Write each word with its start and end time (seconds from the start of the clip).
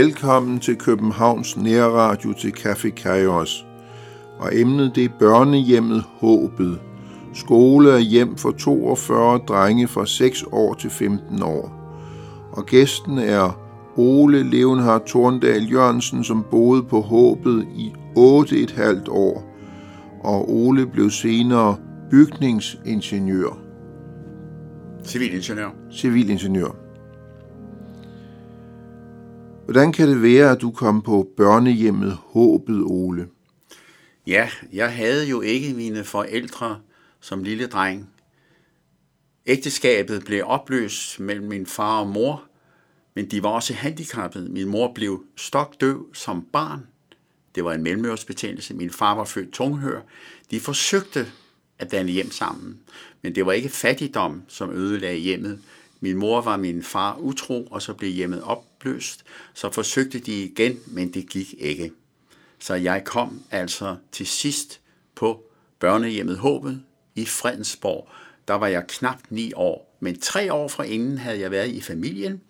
Velkommen 0.00 0.60
til 0.60 0.76
Københavns 0.76 1.56
Nærradio 1.56 2.32
til 2.32 2.48
Café 2.58 2.90
Kairos. 2.90 3.66
Og 4.38 4.58
emnet 4.58 4.92
det 4.94 5.04
er 5.04 5.08
børnehjemmet 5.18 6.04
Håbet. 6.20 6.80
Skole 7.34 7.92
og 7.92 8.00
hjem 8.00 8.36
for 8.36 8.50
42 8.50 9.38
drenge 9.38 9.88
fra 9.88 10.06
6 10.06 10.44
år 10.52 10.74
til 10.74 10.90
15 10.90 11.42
år. 11.42 11.72
Og 12.52 12.66
gæsten 12.66 13.18
er 13.18 13.60
Ole 13.96 14.50
Leonhard 14.50 15.06
Thorndal 15.06 15.72
Jørgensen, 15.72 16.24
som 16.24 16.46
boede 16.50 16.82
på 16.82 17.00
Håbet 17.00 17.66
i 17.76 17.92
8,5 18.16 19.10
år. 19.10 19.56
Og 20.20 20.50
Ole 20.54 20.86
blev 20.86 21.10
senere 21.10 21.76
bygningsingeniør. 22.10 23.58
Civilingeniør. 25.04 25.70
Civilingeniør. 25.92 26.89
Hvordan 29.64 29.92
kan 29.92 30.08
det 30.08 30.22
være, 30.22 30.50
at 30.50 30.60
du 30.60 30.70
kom 30.70 31.02
på 31.02 31.28
børnehjemmet 31.36 32.12
Håbet, 32.12 32.82
Ole? 32.82 33.28
Ja, 34.26 34.50
jeg 34.72 34.94
havde 34.96 35.28
jo 35.28 35.40
ikke 35.40 35.74
mine 35.74 36.04
forældre 36.04 36.80
som 37.20 37.42
lille 37.42 37.66
dreng. 37.66 38.10
Ægteskabet 39.46 40.24
blev 40.24 40.44
opløst 40.46 41.20
mellem 41.20 41.48
min 41.48 41.66
far 41.66 42.00
og 42.00 42.08
mor, 42.08 42.42
men 43.14 43.30
de 43.30 43.42
var 43.42 43.48
også 43.48 43.74
handicappede. 43.74 44.48
Min 44.48 44.68
mor 44.68 44.92
blev 44.94 45.24
stokdøv 45.36 46.14
som 46.14 46.46
barn. 46.52 46.86
Det 47.54 47.64
var 47.64 47.72
en 47.72 47.82
mellemørsbetændelse. 47.82 48.74
Min 48.74 48.90
far 48.90 49.14
var 49.14 49.24
født 49.24 49.52
tunghør. 49.52 50.00
De 50.50 50.60
forsøgte 50.60 51.26
at 51.78 51.90
danne 51.90 52.12
hjem 52.12 52.30
sammen, 52.30 52.78
men 53.22 53.34
det 53.34 53.46
var 53.46 53.52
ikke 53.52 53.68
fattigdom, 53.68 54.42
som 54.48 54.70
ødelagde 54.70 55.18
hjemmet. 55.18 55.60
Min 56.00 56.16
mor 56.16 56.40
var 56.40 56.56
min 56.56 56.82
far 56.82 57.16
utro, 57.16 57.68
og 57.70 57.82
så 57.82 57.94
blev 57.94 58.10
hjemmet 58.10 58.42
opløst. 58.42 59.24
Så 59.54 59.70
forsøgte 59.72 60.18
de 60.18 60.44
igen, 60.44 60.78
men 60.86 61.14
det 61.14 61.28
gik 61.28 61.54
ikke. 61.58 61.92
Så 62.58 62.74
jeg 62.74 63.04
kom 63.04 63.42
altså 63.50 63.96
til 64.12 64.26
sidst 64.26 64.80
på 65.14 65.44
børnehjemmet 65.78 66.38
Håbet 66.38 66.82
i 67.14 67.24
Fredensborg. 67.24 68.08
Der 68.48 68.54
var 68.54 68.66
jeg 68.66 68.86
knap 68.88 69.18
ni 69.30 69.52
år, 69.56 69.96
men 70.00 70.20
tre 70.20 70.52
år 70.52 70.68
fra 70.68 70.82
inden 70.82 71.18
havde 71.18 71.40
jeg 71.40 71.50
været 71.50 71.68
i 71.68 71.80
familien 71.80 72.40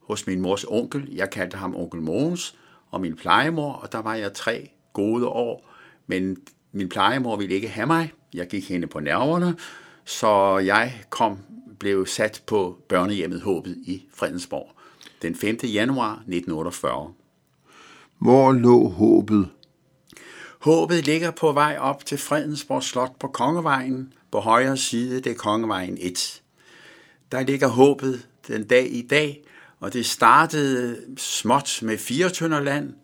hos 0.00 0.26
min 0.26 0.40
mors 0.40 0.64
onkel. 0.68 1.08
Jeg 1.12 1.30
kaldte 1.30 1.56
ham 1.56 1.76
onkel 1.76 2.00
Mogens 2.00 2.54
og 2.90 3.00
min 3.00 3.16
plejemor, 3.16 3.72
og 3.72 3.92
der 3.92 3.98
var 3.98 4.14
jeg 4.14 4.32
tre 4.32 4.70
gode 4.92 5.26
år. 5.26 5.70
Men 6.06 6.36
min 6.72 6.88
plejemor 6.88 7.36
ville 7.36 7.54
ikke 7.54 7.68
have 7.68 7.86
mig. 7.86 8.12
Jeg 8.34 8.46
gik 8.46 8.68
hende 8.68 8.86
på 8.86 9.00
nerverne, 9.00 9.56
så 10.04 10.58
jeg 10.58 11.04
kom 11.10 11.38
blev 11.78 12.06
sat 12.06 12.42
på 12.46 12.78
børnehjemmet 12.88 13.40
Håbet 13.40 13.76
i 13.86 14.02
Fredensborg 14.14 14.76
den 15.22 15.34
5. 15.34 15.56
januar 15.62 16.12
1948. 16.12 17.12
Hvor 18.18 18.52
lå 18.52 18.88
Håbet? 18.88 19.48
Håbet 20.58 21.06
ligger 21.06 21.30
på 21.30 21.52
vej 21.52 21.76
op 21.80 22.06
til 22.06 22.18
Fredensborg 22.18 22.82
Slot 22.82 23.18
på 23.18 23.28
Kongevejen. 23.28 24.12
På 24.30 24.40
højre 24.40 24.76
side, 24.76 25.20
det 25.20 25.32
er 25.32 25.36
Kongevejen 25.36 25.98
1. 26.00 26.42
Der 27.32 27.40
ligger 27.42 27.68
Håbet 27.68 28.28
den 28.48 28.66
dag 28.66 28.92
i 28.92 29.02
dag, 29.02 29.42
og 29.80 29.92
det 29.92 30.06
startede 30.06 31.00
småt 31.16 31.78
med 31.82 31.98
fire 31.98 32.30
tønder 32.30 32.60
land, 32.60 32.94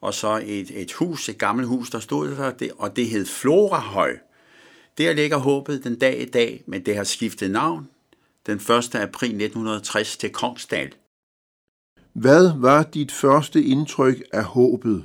og 0.00 0.14
så 0.14 0.42
et, 0.44 0.70
et 0.82 0.92
hus, 0.92 1.28
et 1.28 1.38
gammelt 1.38 1.68
hus, 1.68 1.90
der 1.90 1.98
stod 1.98 2.28
der, 2.28 2.68
og 2.78 2.96
det 2.96 3.06
hed 3.06 3.26
Florahøj. 3.26 4.16
Der 4.98 5.12
ligger 5.12 5.36
håbet 5.36 5.84
den 5.84 5.98
dag 5.98 6.22
i 6.22 6.24
dag, 6.24 6.62
men 6.66 6.86
det 6.86 6.96
har 6.96 7.04
skiftet 7.04 7.50
navn 7.50 7.88
den 8.46 8.56
1. 8.56 8.94
april 8.94 9.28
1960 9.28 10.16
til 10.16 10.30
Kongsdal. 10.30 10.94
Hvad 12.12 12.60
var 12.60 12.82
dit 12.82 13.12
første 13.12 13.62
indtryk 13.62 14.22
af 14.32 14.44
håbet? 14.44 15.04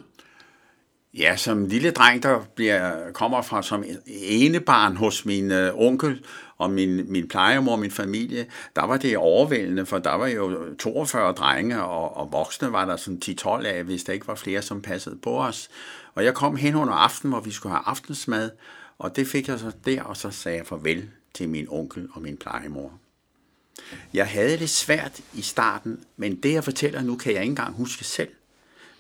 Ja, 1.14 1.38
som 1.38 1.66
lille 1.66 1.92
dreng, 1.92 2.24
der 2.24 2.40
bliver, 2.56 3.12
kommer 3.12 3.42
fra 3.42 3.64
som 3.64 3.84
enebarn 4.08 4.96
hos 4.96 5.26
min 5.26 5.52
øh, 5.52 5.72
onkel 5.76 6.26
og 6.58 6.72
min, 6.72 7.12
min 7.12 7.28
plejemor 7.28 7.72
og 7.72 7.80
min 7.80 7.92
familie, 7.92 8.46
der 8.76 8.84
var 8.84 8.98
det 8.98 9.18
overvældende, 9.18 9.86
for 9.86 9.98
der 10.00 10.14
var 10.14 10.28
jo 10.28 10.76
42 10.80 11.34
drenge, 11.34 11.84
og, 11.84 12.18
og 12.18 12.32
voksne 12.32 12.72
var 12.72 12.86
der 12.86 12.96
sådan 12.96 13.22
10-12 13.26 13.66
af, 13.66 13.84
hvis 13.84 14.04
der 14.04 14.14
ikke 14.14 14.28
var 14.28 14.36
flere, 14.36 14.62
som 14.62 14.82
passede 14.82 15.16
på 15.24 15.42
os. 15.42 15.70
Og 16.16 16.24
jeg 16.24 16.34
kom 16.34 16.56
hen 16.56 16.76
under 16.76 16.94
aften, 16.94 17.30
hvor 17.30 17.40
vi 17.40 17.52
skulle 17.52 17.76
have 17.76 17.84
aftensmad, 17.86 18.50
og 18.98 19.16
det 19.16 19.28
fik 19.28 19.48
jeg 19.48 19.60
så 19.60 19.72
der, 19.86 20.04
og 20.04 20.18
så 20.18 20.32
sagde 20.32 20.58
jeg 20.58 20.68
farvel 20.68 21.10
til 21.34 21.50
min 21.50 21.68
onkel 21.70 22.08
og 22.14 22.22
min 22.22 22.38
plejemor. 22.38 22.92
Jeg 24.14 24.28
havde 24.28 24.58
det 24.58 24.70
svært 24.70 25.20
i 25.34 25.42
starten, 25.42 26.04
men 26.18 26.36
det 26.36 26.54
jeg 26.54 26.64
fortæller 26.64 27.02
nu, 27.02 27.16
kan 27.16 27.34
jeg 27.34 27.42
ikke 27.42 27.52
engang 27.52 27.76
huske 27.76 28.04
selv. 28.04 28.30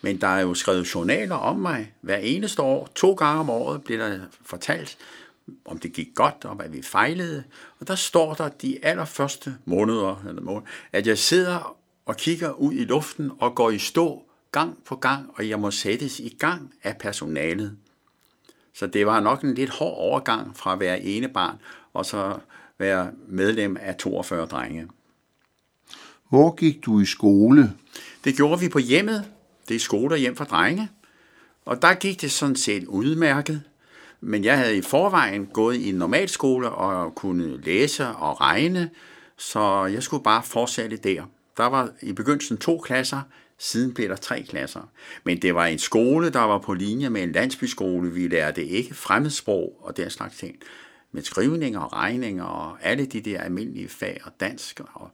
Men 0.01 0.21
der 0.21 0.27
er 0.27 0.41
jo 0.41 0.53
skrevet 0.53 0.95
journaler 0.95 1.35
om 1.35 1.59
mig 1.59 1.93
hver 2.01 2.17
eneste 2.17 2.61
år. 2.61 2.89
To 2.95 3.13
gange 3.13 3.39
om 3.39 3.49
året 3.49 3.83
bliver 3.83 4.09
der 4.09 4.19
fortalt, 4.45 4.97
om 5.65 5.79
det 5.79 5.93
gik 5.93 6.07
godt, 6.15 6.45
og 6.45 6.55
hvad 6.55 6.69
vi 6.69 6.81
fejlede. 6.81 7.43
Og 7.79 7.87
der 7.87 7.95
står 7.95 8.33
der 8.33 8.49
de 8.49 8.85
allerførste 8.85 9.55
måneder, 9.65 10.23
eller 10.27 10.41
måneder, 10.41 10.67
at 10.91 11.07
jeg 11.07 11.17
sidder 11.17 11.77
og 12.05 12.17
kigger 12.17 12.51
ud 12.51 12.73
i 12.73 12.83
luften 12.83 13.31
og 13.39 13.55
går 13.55 13.69
i 13.69 13.77
stå 13.77 14.23
gang 14.51 14.77
på 14.85 14.95
gang, 14.95 15.29
og 15.35 15.49
jeg 15.49 15.59
må 15.59 15.71
sættes 15.71 16.19
i 16.19 16.35
gang 16.39 16.73
af 16.83 16.97
personalet. 16.97 17.77
Så 18.73 18.87
det 18.87 19.05
var 19.05 19.19
nok 19.19 19.41
en 19.41 19.53
lidt 19.53 19.69
hård 19.69 19.97
overgang 19.97 20.57
fra 20.57 20.73
at 20.73 20.79
være 20.79 21.01
ene 21.01 21.29
barn, 21.29 21.55
og 21.93 22.05
så 22.05 22.39
være 22.79 23.11
medlem 23.27 23.77
af 23.79 23.95
42 23.95 24.45
drenge. 24.45 24.87
Hvor 26.29 26.55
gik 26.55 26.85
du 26.85 26.99
i 26.99 27.05
skole? 27.05 27.73
Det 28.23 28.35
gjorde 28.35 28.59
vi 28.59 28.69
på 28.69 28.79
hjemmet. 28.79 29.25
Det 29.67 29.75
er 29.75 29.79
skole 29.79 30.17
hjem 30.17 30.35
for 30.35 30.45
drenge. 30.45 30.89
Og 31.65 31.81
der 31.81 31.93
gik 31.93 32.21
det 32.21 32.31
sådan 32.31 32.55
set 32.55 32.85
udmærket. 32.85 33.63
Men 34.21 34.43
jeg 34.43 34.57
havde 34.57 34.77
i 34.77 34.81
forvejen 34.81 35.45
gået 35.45 35.75
i 35.75 35.89
en 35.89 35.95
normalskole 35.95 36.69
og 36.69 37.15
kunne 37.15 37.61
læse 37.61 38.07
og 38.07 38.41
regne, 38.41 38.89
så 39.37 39.85
jeg 39.85 40.03
skulle 40.03 40.23
bare 40.23 40.43
fortsætte 40.43 40.97
der. 40.97 41.23
Der 41.57 41.65
var 41.65 41.89
i 42.01 42.13
begyndelsen 42.13 42.57
to 42.57 42.77
klasser, 42.77 43.21
siden 43.57 43.93
blev 43.93 44.09
der 44.09 44.15
tre 44.15 44.43
klasser. 44.43 44.89
Men 45.23 45.41
det 45.41 45.55
var 45.55 45.65
en 45.65 45.79
skole, 45.79 46.29
der 46.29 46.39
var 46.39 46.57
på 46.57 46.73
linje 46.73 47.09
med 47.09 47.23
en 47.23 47.31
landsbyskole. 47.31 48.11
Vi 48.11 48.27
lærte 48.27 48.65
ikke 48.65 48.93
fremmedsprog 48.93 49.79
og 49.81 49.97
den 49.97 50.09
slags 50.09 50.37
ting. 50.37 50.55
Men 51.11 51.23
skrivning 51.23 51.77
og 51.77 51.93
regning 51.93 52.41
og 52.43 52.77
alle 52.81 53.05
de 53.05 53.21
der 53.21 53.41
almindelige 53.41 53.89
fag 53.89 54.21
og 54.23 54.31
dansk, 54.39 54.81
og 54.93 55.09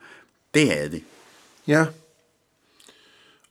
det 0.54 0.70
havde 0.72 0.92
det. 0.92 1.04
Ja. 1.68 1.86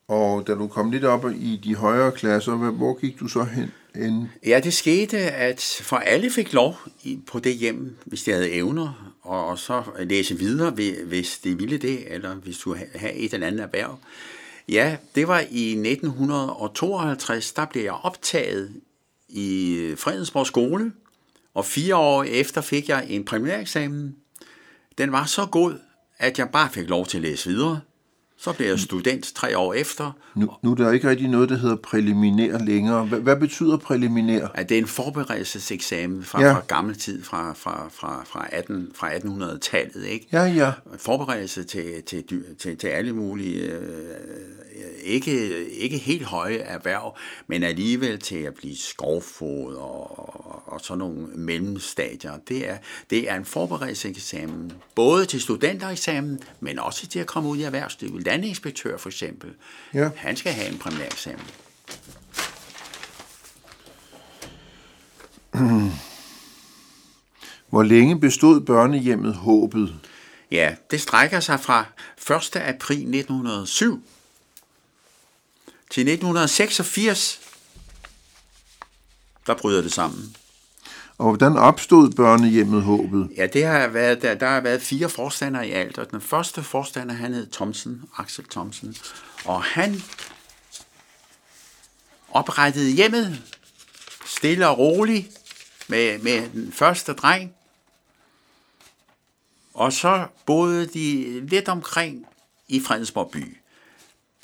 Og 0.09 0.47
da 0.47 0.55
du 0.55 0.69
kom 0.69 0.91
lidt 0.91 1.05
op 1.05 1.25
i 1.31 1.61
de 1.65 1.75
højere 1.75 2.13
klasser, 2.13 2.55
hvor 2.55 3.01
gik 3.01 3.21
du 3.21 3.29
så 3.29 3.45
hen? 3.45 3.71
hen? 3.95 4.29
Ja, 4.47 4.61
det 4.65 4.75
skete, 4.75 5.19
at 5.19 5.81
for 5.83 5.97
alle 5.97 6.31
fik 6.31 6.53
lov 6.53 6.77
på 7.27 7.39
det 7.39 7.55
hjem, 7.55 7.97
hvis 8.05 8.23
de 8.23 8.31
havde 8.31 8.53
evner, 8.53 9.15
og 9.23 9.59
så 9.59 9.83
læse 9.99 10.39
videre, 10.39 10.71
hvis 11.07 11.39
de 11.39 11.59
ville 11.59 11.79
det, 11.79 12.15
eller 12.15 12.35
hvis 12.35 12.59
du 12.59 12.77
havde 12.95 13.15
et 13.15 13.35
eller 13.35 13.47
andet 13.47 13.61
erhverv. 13.61 13.99
Ja, 14.69 14.97
det 15.15 15.29
var 15.29 15.41
i 15.51 15.71
1952, 15.71 17.53
der 17.53 17.65
blev 17.65 17.83
jeg 17.83 17.93
optaget 17.93 18.73
i 19.29 19.95
Fredensborg 19.97 20.47
skole, 20.47 20.93
og 21.55 21.65
fire 21.65 21.97
år 21.97 22.25
efter 22.25 22.61
fik 22.61 22.89
jeg 22.89 23.07
en 23.09 23.25
premiereksamen. 23.25 24.17
Den 24.99 25.13
var 25.13 25.25
så 25.25 25.47
god, 25.47 25.79
at 26.19 26.39
jeg 26.39 26.49
bare 26.53 26.71
fik 26.71 26.89
lov 26.89 27.07
til 27.07 27.19
at 27.19 27.23
læse 27.23 27.51
videre. 27.51 27.81
Så 28.45 28.53
blev 28.53 28.69
jeg 28.69 28.81
student 28.81 29.33
tre 29.35 29.59
år 29.59 29.75
efter. 29.75 30.13
Nu, 30.35 30.51
nu 30.63 30.71
er 30.71 30.75
der 30.75 30.93
ikke 30.93 31.09
rigtig 31.09 31.29
noget, 31.29 31.49
der 31.49 31.57
hedder 31.57 31.77
præliminær 31.77 32.59
længere. 32.59 33.05
Hvad, 33.05 33.19
hvad 33.19 33.37
betyder 33.37 33.77
præliminær? 33.77 34.49
At 34.55 34.69
det 34.69 34.75
er 34.75 34.79
en 34.79 34.87
forberedelseseksamen 34.87 36.25
fra, 36.25 36.43
ja. 36.43 36.53
fra 36.53 36.63
gammel 36.69 36.99
tid, 36.99 37.23
fra, 37.23 37.53
fra, 37.57 37.89
fra, 37.93 38.25
fra, 38.27 38.47
18, 38.53 38.91
fra 38.95 39.15
1800-tallet. 39.15 40.05
Ikke? 40.07 40.27
Ja, 40.33 40.43
ja. 40.43 40.73
Forberedelse 40.97 41.65
til, 41.65 42.03
til, 42.03 42.25
til, 42.59 42.77
til 42.77 42.89
alle 42.89 43.13
mulige, 43.13 43.63
øh, 43.63 43.81
ikke, 45.05 45.67
ikke 45.69 45.99
helt 45.99 46.25
høje 46.25 46.57
erhverv, 46.57 47.17
men 47.47 47.63
alligevel 47.63 48.19
til 48.19 48.37
at 48.39 48.55
blive 48.55 48.77
skovfod 48.77 49.75
og, 49.75 50.19
og, 50.19 50.63
og 50.67 50.81
sådan 50.81 50.99
nogle 50.99 51.27
mellemstadier. 51.35 52.33
Det 52.49 52.71
er, 52.71 52.77
det 53.11 53.31
er 53.31 53.37
en 53.37 53.45
forberedelseseksamen, 53.45 54.73
både 54.95 55.27
til 55.27 55.41
studentereksamen, 55.41 56.41
men 56.61 56.79
også 56.79 57.07
til 57.07 57.19
at 57.19 57.27
komme 57.27 57.49
ud 57.49 57.57
i 57.57 57.63
erhvervslivet 57.63 58.27
landinspektør 58.35 58.97
for 58.97 59.09
eksempel, 59.09 59.55
ja. 59.95 60.11
han 60.17 60.37
skal 60.37 60.53
have 60.53 60.69
en 60.69 60.79
primæreksamen. 60.79 61.47
Hvor 67.71 67.83
længe 67.83 68.21
bestod 68.21 68.61
børnehjemmet 68.61 69.35
håbet? 69.35 69.95
Ja, 70.51 70.75
det 70.91 71.01
strækker 71.01 71.41
sig 71.41 71.61
fra 71.61 71.85
1. 72.37 72.57
april 72.57 72.97
1907 72.97 74.03
til 75.91 76.01
1986. 76.01 77.41
Der 79.47 79.55
bryder 79.55 79.83
det 79.83 79.93
sammen. 79.93 80.37
Og 81.19 81.29
hvordan 81.29 81.57
opstod 81.57 82.11
børnehjemmet 82.11 82.83
håbet? 82.83 83.31
Ja, 83.37 83.47
det 83.47 83.65
har 83.65 83.89
været, 83.89 84.23
der, 84.23 84.35
der 84.35 84.49
har 84.49 84.61
været 84.61 84.83
fire 84.83 85.09
forstandere 85.09 85.69
i 85.69 85.71
alt, 85.71 85.99
og 85.99 86.11
den 86.11 86.21
første 86.21 86.63
forstander, 86.63 87.15
han 87.15 87.35
hed 87.35 87.47
Thomsen, 87.53 88.03
Axel 88.19 88.45
Thomsen, 88.45 88.97
og 89.45 89.63
han 89.63 90.03
oprettede 92.31 92.91
hjemmet, 92.91 93.43
stille 94.27 94.69
og 94.69 94.79
roligt, 94.79 95.29
med, 95.89 96.19
med 96.19 96.51
den 96.51 96.73
første 96.73 97.13
dreng. 97.13 97.55
Og 99.75 99.93
så 99.93 100.27
boede 100.47 100.87
de 100.87 101.41
lidt 101.47 101.69
omkring 101.69 102.27
i 102.69 102.81
Fredensborg 102.81 103.31
by. 103.31 103.57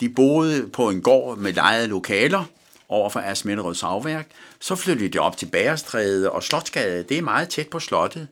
De 0.00 0.08
boede 0.08 0.69
på 0.69 0.90
en 0.90 1.02
gård 1.02 1.38
med 1.38 1.52
lejede 1.52 1.87
lokaler 1.87 2.44
over 2.90 3.10
for 3.10 3.20
Asminderød 3.20 3.75
Savværk. 3.75 4.28
Så 4.60 4.76
flyttede 4.76 5.08
de 5.08 5.19
op 5.19 5.37
til 5.37 5.46
Bagerstræde 5.46 6.31
og 6.32 6.42
Slotsgade. 6.42 7.02
Det 7.02 7.19
er 7.19 7.22
meget 7.22 7.48
tæt 7.48 7.69
på 7.69 7.78
slottet. 7.78 8.28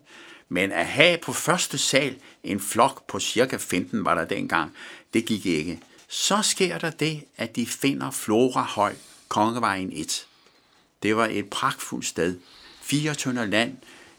Men 0.49 0.73
at 0.73 0.87
have 0.87 1.19
på 1.19 1.33
første 1.33 1.79
sal 1.79 2.17
en 2.45 2.61
flok 2.61 3.07
på 3.07 3.21
cirka 3.21 3.57
15 3.57 4.05
var 4.05 4.15
der 4.15 4.25
dengang, 4.25 4.73
det 5.15 5.25
gik 5.25 5.47
ikke. 5.47 5.81
Så 6.09 6.43
sker 6.43 6.79
der 6.79 6.91
det, 6.91 7.25
at 7.37 7.57
de 7.57 7.67
finder 7.67 8.11
Flora 8.11 8.63
Høj, 8.63 8.95
Kongevejen 9.29 9.93
1. 9.93 10.27
Det 11.03 11.17
var 11.17 11.29
et 11.31 11.51
pragtfuldt 11.51 12.07
sted. 12.07 12.37
Fire 12.83 13.15
tønder 13.15 13.47
land. 13.47 13.77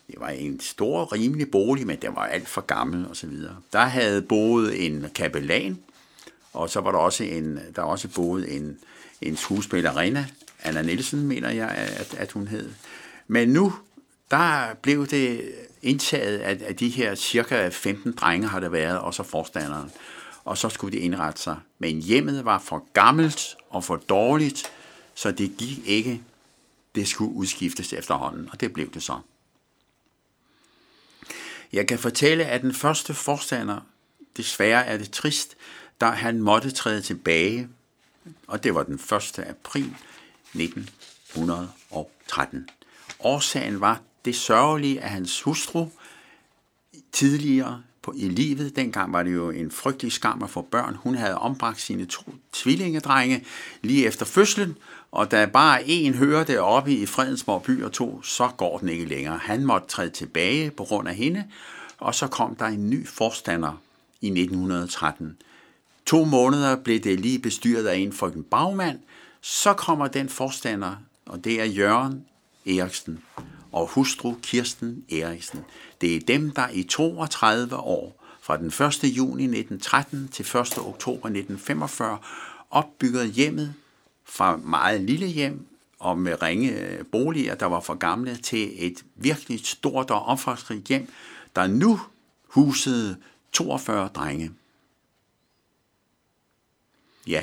Det 0.07 0.15
var 0.19 0.29
en 0.29 0.59
stor, 0.59 1.13
rimelig 1.13 1.51
bolig, 1.51 1.87
men 1.87 1.97
den 2.01 2.15
var 2.15 2.25
alt 2.25 2.47
for 2.47 2.61
gammel 2.61 3.07
og 3.07 3.15
så 3.15 3.27
videre. 3.27 3.55
Der 3.73 3.79
havde 3.79 4.21
boet 4.21 4.85
en 4.85 5.05
kapellan, 5.15 5.79
og 6.53 6.69
så 6.69 6.81
var 6.81 6.91
der 6.91 6.99
også 6.99 7.23
en, 7.23 7.59
der 7.75 7.81
også 7.81 8.07
boet 8.07 8.55
en, 8.55 8.77
en 9.21 9.37
skuespillerinde, 9.37 10.27
Anna 10.59 10.81
Nielsen, 10.81 11.27
mener 11.27 11.49
jeg, 11.49 11.69
at, 11.69 12.13
at 12.13 12.31
hun 12.31 12.47
hed. 12.47 12.71
Men 13.27 13.49
nu, 13.49 13.73
der 14.31 14.73
blev 14.73 15.07
det 15.07 15.51
indtaget 15.81 16.37
af, 16.37 16.57
af 16.65 16.75
de 16.75 16.89
her 16.89 17.15
cirka 17.15 17.69
15 17.69 18.11
drenge, 18.11 18.47
har 18.47 18.59
det 18.59 18.71
været, 18.71 18.99
og 18.99 19.13
så 19.13 19.23
forstanderen. 19.23 19.91
Og 20.45 20.57
så 20.57 20.69
skulle 20.69 20.97
de 20.97 21.03
indrette 21.03 21.41
sig. 21.41 21.57
Men 21.79 22.01
hjemmet 22.01 22.45
var 22.45 22.59
for 22.59 22.85
gammelt 22.93 23.55
og 23.69 23.83
for 23.83 23.95
dårligt, 23.95 24.71
så 25.15 25.31
det 25.31 25.57
gik 25.57 25.79
ikke. 25.85 26.21
Det 26.95 27.07
skulle 27.07 27.33
udskiftes 27.33 27.93
efterhånden, 27.93 28.49
og 28.51 28.61
det 28.61 28.73
blev 28.73 28.93
det 28.93 29.03
så. 29.03 29.19
Jeg 31.73 31.87
kan 31.87 31.99
fortælle, 31.99 32.45
at 32.45 32.61
den 32.61 32.73
første 32.73 33.13
forstander, 33.13 33.79
desværre 34.37 34.85
er 34.85 34.97
det 34.97 35.11
trist, 35.11 35.57
da 36.01 36.05
han 36.05 36.41
måtte 36.41 36.71
træde 36.71 37.01
tilbage, 37.01 37.69
og 38.47 38.63
det 38.63 38.75
var 38.75 38.83
den 38.83 38.93
1. 38.93 39.39
april 39.39 39.95
1913. 40.53 42.69
Årsagen 43.19 43.81
var 43.81 44.01
det 44.25 44.35
sørgelige, 44.35 45.01
at 45.01 45.09
hans 45.09 45.41
hustru 45.41 45.87
tidligere 47.11 47.83
på, 48.01 48.13
i 48.17 48.29
livet, 48.29 48.75
dengang 48.75 49.13
var 49.13 49.23
det 49.23 49.33
jo 49.33 49.49
en 49.49 49.71
frygtelig 49.71 50.11
skam 50.11 50.43
at 50.43 50.49
få 50.49 50.61
børn, 50.61 50.95
hun 50.95 51.15
havde 51.15 51.37
ombragt 51.37 51.81
sine 51.81 52.05
to 52.05 52.33
tvillingedrenge 52.53 53.45
lige 53.81 54.05
efter 54.05 54.25
fødslen, 54.25 54.77
og 55.11 55.31
da 55.31 55.45
bare 55.45 55.87
en 55.87 56.13
hører 56.13 56.43
det 56.43 56.59
oppe 56.59 56.93
i 56.93 57.05
Fredensborg 57.05 57.63
by 57.63 57.83
og 57.83 57.91
to, 57.91 58.21
så 58.21 58.49
går 58.57 58.77
den 58.77 58.89
ikke 58.89 59.05
længere. 59.05 59.37
Han 59.37 59.65
måtte 59.65 59.87
træde 59.87 60.09
tilbage 60.09 60.71
på 60.71 60.83
grund 60.83 61.07
af 61.07 61.15
hende, 61.15 61.45
og 61.97 62.15
så 62.15 62.27
kom 62.27 62.55
der 62.55 62.65
en 62.65 62.89
ny 62.89 63.07
forstander 63.07 63.81
i 64.21 64.27
1913. 64.27 65.37
To 66.09 66.25
måneder 66.25 66.75
blev 66.75 66.99
det 66.99 67.19
lige 67.19 67.39
bestyret 67.39 67.87
af 67.87 67.97
en 67.97 68.13
frøken 68.13 68.43
bagmand, 68.43 68.99
så 69.41 69.73
kommer 69.73 70.07
den 70.07 70.29
forstander, 70.29 70.95
og 71.25 71.43
det 71.43 71.61
er 71.61 71.65
Jørgen 71.65 72.25
Eriksen 72.65 73.19
og 73.71 73.87
hustru 73.87 74.35
Kirsten 74.41 75.03
Eriksen. 75.11 75.59
Det 76.01 76.15
er 76.15 76.19
dem, 76.19 76.51
der 76.51 76.69
i 76.73 76.83
32 76.83 77.75
år, 77.75 78.25
fra 78.41 78.57
den 78.57 78.67
1. 78.67 79.03
juni 79.03 79.43
1913 79.43 80.27
til 80.27 80.43
1. 80.43 80.55
oktober 80.77 81.27
1945, 81.29 82.17
opbyggede 82.69 83.27
hjemmet 83.27 83.73
fra 84.25 84.57
meget 84.57 85.01
lille 85.01 85.27
hjem 85.27 85.67
og 85.99 86.17
med 86.17 86.41
ringe 86.41 86.71
øh, 86.71 87.05
boliger, 87.05 87.55
der 87.55 87.65
var 87.65 87.79
for 87.79 87.93
gamle, 87.93 88.35
til 88.35 88.85
et 88.85 89.05
virkelig 89.15 89.59
stort 89.63 90.11
og 90.11 90.25
omfangsrigt 90.25 90.87
hjem, 90.87 91.07
der 91.55 91.67
nu 91.67 91.99
husede 92.47 93.17
42 93.51 94.07
drenge. 94.07 94.51
Ja. 97.29 97.41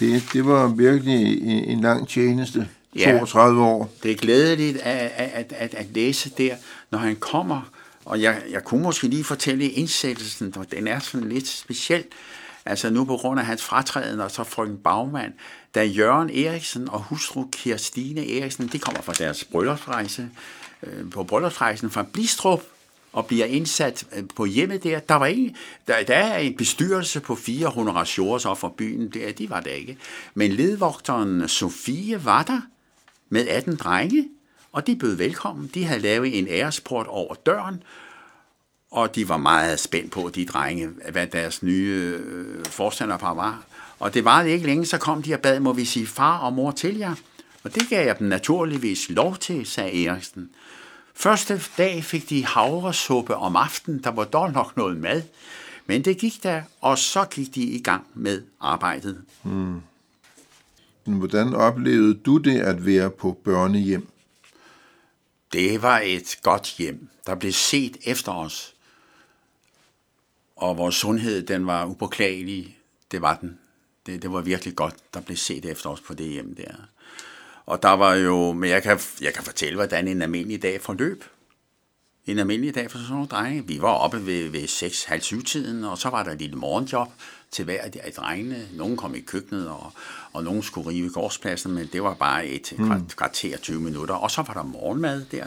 Det, 0.00 0.22
det 0.32 0.46
var 0.46 0.68
virkelig 0.68 1.42
en, 1.42 1.64
en 1.64 1.80
lang 1.80 2.08
tjeneste. 2.08 2.68
32 3.04 3.60
ja, 3.60 3.66
år. 3.66 3.92
Det 4.02 4.10
er 4.10 4.16
glædeligt 4.16 4.76
at, 4.76 5.10
at, 5.16 5.52
at, 5.52 5.74
at 5.74 5.86
læse 5.94 6.30
der, 6.38 6.56
når 6.90 6.98
han 6.98 7.16
kommer. 7.16 7.70
Og 8.04 8.22
jeg, 8.22 8.42
jeg 8.50 8.64
kunne 8.64 8.82
måske 8.82 9.08
lige 9.08 9.24
fortælle 9.24 9.68
indsættelsen, 9.70 10.54
og 10.56 10.70
den 10.70 10.86
er 10.86 10.98
sådan 10.98 11.28
lidt 11.28 11.48
speciel. 11.48 12.04
Altså 12.66 12.90
nu 12.90 13.04
på 13.04 13.16
grund 13.16 13.40
af 13.40 13.46
hans 13.46 13.62
fratræden, 13.62 14.20
og 14.20 14.30
så 14.30 14.44
frøken 14.44 14.76
Bagmand, 14.76 15.32
da 15.74 15.84
Jørgen 15.84 16.30
Eriksen 16.30 16.88
og 16.88 17.02
hustru 17.02 17.46
Kirstine 17.52 18.40
Eriksen, 18.40 18.68
de 18.68 18.78
kommer 18.78 19.02
fra 19.02 19.12
deres 19.12 19.44
bryllupsrejse, 19.44 20.28
øh, 20.82 21.10
på 21.10 21.24
bryllupsrejsen 21.24 21.90
fra 21.90 22.02
Blistrup, 22.12 22.62
og 23.16 23.26
bliver 23.26 23.46
indsat 23.46 24.06
øh, 24.16 24.24
på 24.36 24.44
hjemmet 24.44 24.82
der. 24.84 24.98
Der, 24.98 25.14
var 25.14 25.26
ikke, 25.26 25.54
der, 25.86 26.02
der 26.02 26.14
er 26.14 26.38
en 26.38 26.56
bestyrelse 26.56 27.20
på 27.20 27.34
fire 27.34 27.68
honorationer 27.68 28.38
så 28.38 28.54
fra 28.54 28.72
byen, 28.76 29.10
der, 29.10 29.32
de 29.32 29.50
var 29.50 29.60
der 29.60 29.70
ikke. 29.70 29.98
Men 30.34 30.52
ledvogteren 30.52 31.48
Sofie 31.48 32.24
var 32.24 32.42
der, 32.42 32.60
med 33.28 33.48
18 33.48 33.76
drenge, 33.76 34.28
og 34.72 34.86
de 34.86 34.96
bød 34.96 35.14
velkommen. 35.14 35.70
De 35.74 35.84
havde 35.84 36.00
lavet 36.00 36.38
en 36.38 36.48
æresport 36.48 37.06
over 37.06 37.34
døren, 37.34 37.82
og 38.90 39.14
de 39.14 39.28
var 39.28 39.36
meget 39.36 39.80
spændt 39.80 40.12
på, 40.12 40.30
de 40.34 40.46
drenge, 40.46 40.88
hvad 41.12 41.26
deres 41.26 41.62
nye 41.62 42.18
øh, 42.18 42.64
forstanderpar 42.64 43.34
var. 43.34 43.64
Og 43.98 44.14
det 44.14 44.24
var 44.24 44.42
ikke 44.42 44.66
længe, 44.66 44.86
så 44.86 44.98
kom 44.98 45.22
de 45.22 45.34
og 45.34 45.40
bad, 45.40 45.60
må 45.60 45.72
vi 45.72 45.84
sige 45.84 46.06
far 46.06 46.38
og 46.38 46.52
mor 46.52 46.70
til 46.70 46.96
jer? 46.96 47.14
Og 47.64 47.74
det 47.74 47.88
gav 47.90 48.06
jeg 48.06 48.18
dem 48.18 48.28
naturligvis 48.28 49.10
lov 49.10 49.36
til, 49.36 49.66
sagde 49.66 50.06
Eriksen. 50.06 50.50
Første 51.18 51.62
dag 51.78 52.04
fik 52.04 52.30
de 52.30 52.44
havresuppe 52.44 53.36
om 53.36 53.56
aftenen, 53.56 54.04
der 54.04 54.10
var 54.10 54.24
dog 54.24 54.52
nok 54.52 54.76
noget 54.76 54.96
mad. 54.96 55.22
Men 55.86 56.04
det 56.04 56.18
gik 56.18 56.42
der, 56.42 56.62
og 56.80 56.98
så 56.98 57.24
gik 57.24 57.54
de 57.54 57.62
i 57.62 57.82
gang 57.82 58.06
med 58.14 58.42
arbejdet. 58.60 59.24
Hmm. 59.42 59.80
Hvordan 61.04 61.54
oplevede 61.54 62.14
du 62.14 62.38
det 62.38 62.60
at 62.60 62.86
være 62.86 63.10
på 63.10 63.38
børnehjem? 63.44 64.08
Det 65.52 65.82
var 65.82 66.00
et 66.04 66.38
godt 66.42 66.74
hjem. 66.78 67.08
Der 67.26 67.34
blev 67.34 67.52
set 67.52 67.96
efter 68.04 68.32
os. 68.32 68.74
Og 70.56 70.76
vores 70.76 70.94
sundhed, 70.94 71.46
den 71.46 71.66
var 71.66 71.86
upåklagelig. 71.86 72.78
Det 73.10 73.22
var 73.22 73.36
den. 73.36 73.58
Det, 74.06 74.22
det 74.22 74.32
var 74.32 74.40
virkelig 74.40 74.76
godt, 74.76 74.94
der 75.14 75.20
blev 75.20 75.36
set 75.36 75.64
efter 75.64 75.90
os 75.90 76.00
på 76.00 76.14
det 76.14 76.26
hjem 76.26 76.54
der. 76.54 76.74
Og 77.66 77.82
der 77.82 77.90
var 77.92 78.14
jo, 78.14 78.52
men 78.52 78.70
jeg 78.70 78.82
kan, 78.82 78.98
jeg 79.20 79.34
kan 79.34 79.44
fortælle, 79.44 79.76
hvordan 79.76 80.08
en 80.08 80.22
almindelig 80.22 80.62
dag 80.62 80.80
forløb. 80.80 81.24
En 82.26 82.38
almindelig 82.38 82.74
dag 82.74 82.90
for 82.90 82.98
sådan 82.98 83.12
nogle 83.12 83.28
drenge. 83.28 83.66
Vi 83.66 83.82
var 83.82 83.92
oppe 83.92 84.26
ved, 84.26 84.48
ved 84.48 84.64
6-7 84.64 85.44
tiden, 85.44 85.84
og 85.84 85.98
så 85.98 86.08
var 86.08 86.22
der 86.22 86.32
et 86.32 86.38
lille 86.38 86.56
morgenjob 86.56 87.08
til 87.50 87.64
hver 87.64 87.82
af 87.82 88.12
drengene. 88.16 88.68
Nogle 88.74 88.96
kom 88.96 89.14
i 89.14 89.20
køkkenet, 89.20 89.68
og, 89.68 89.92
og 90.32 90.44
nogen 90.44 90.62
skulle 90.62 90.90
rive 90.90 91.10
gårdspladsen, 91.10 91.72
men 91.72 91.88
det 91.92 92.02
var 92.02 92.14
bare 92.14 92.46
et 92.46 92.74
mm. 92.78 93.08
kvarter 93.08 93.56
20 93.56 93.80
minutter. 93.80 94.14
Og 94.14 94.30
så 94.30 94.42
var 94.42 94.54
der 94.54 94.62
morgenmad 94.62 95.24
der 95.30 95.46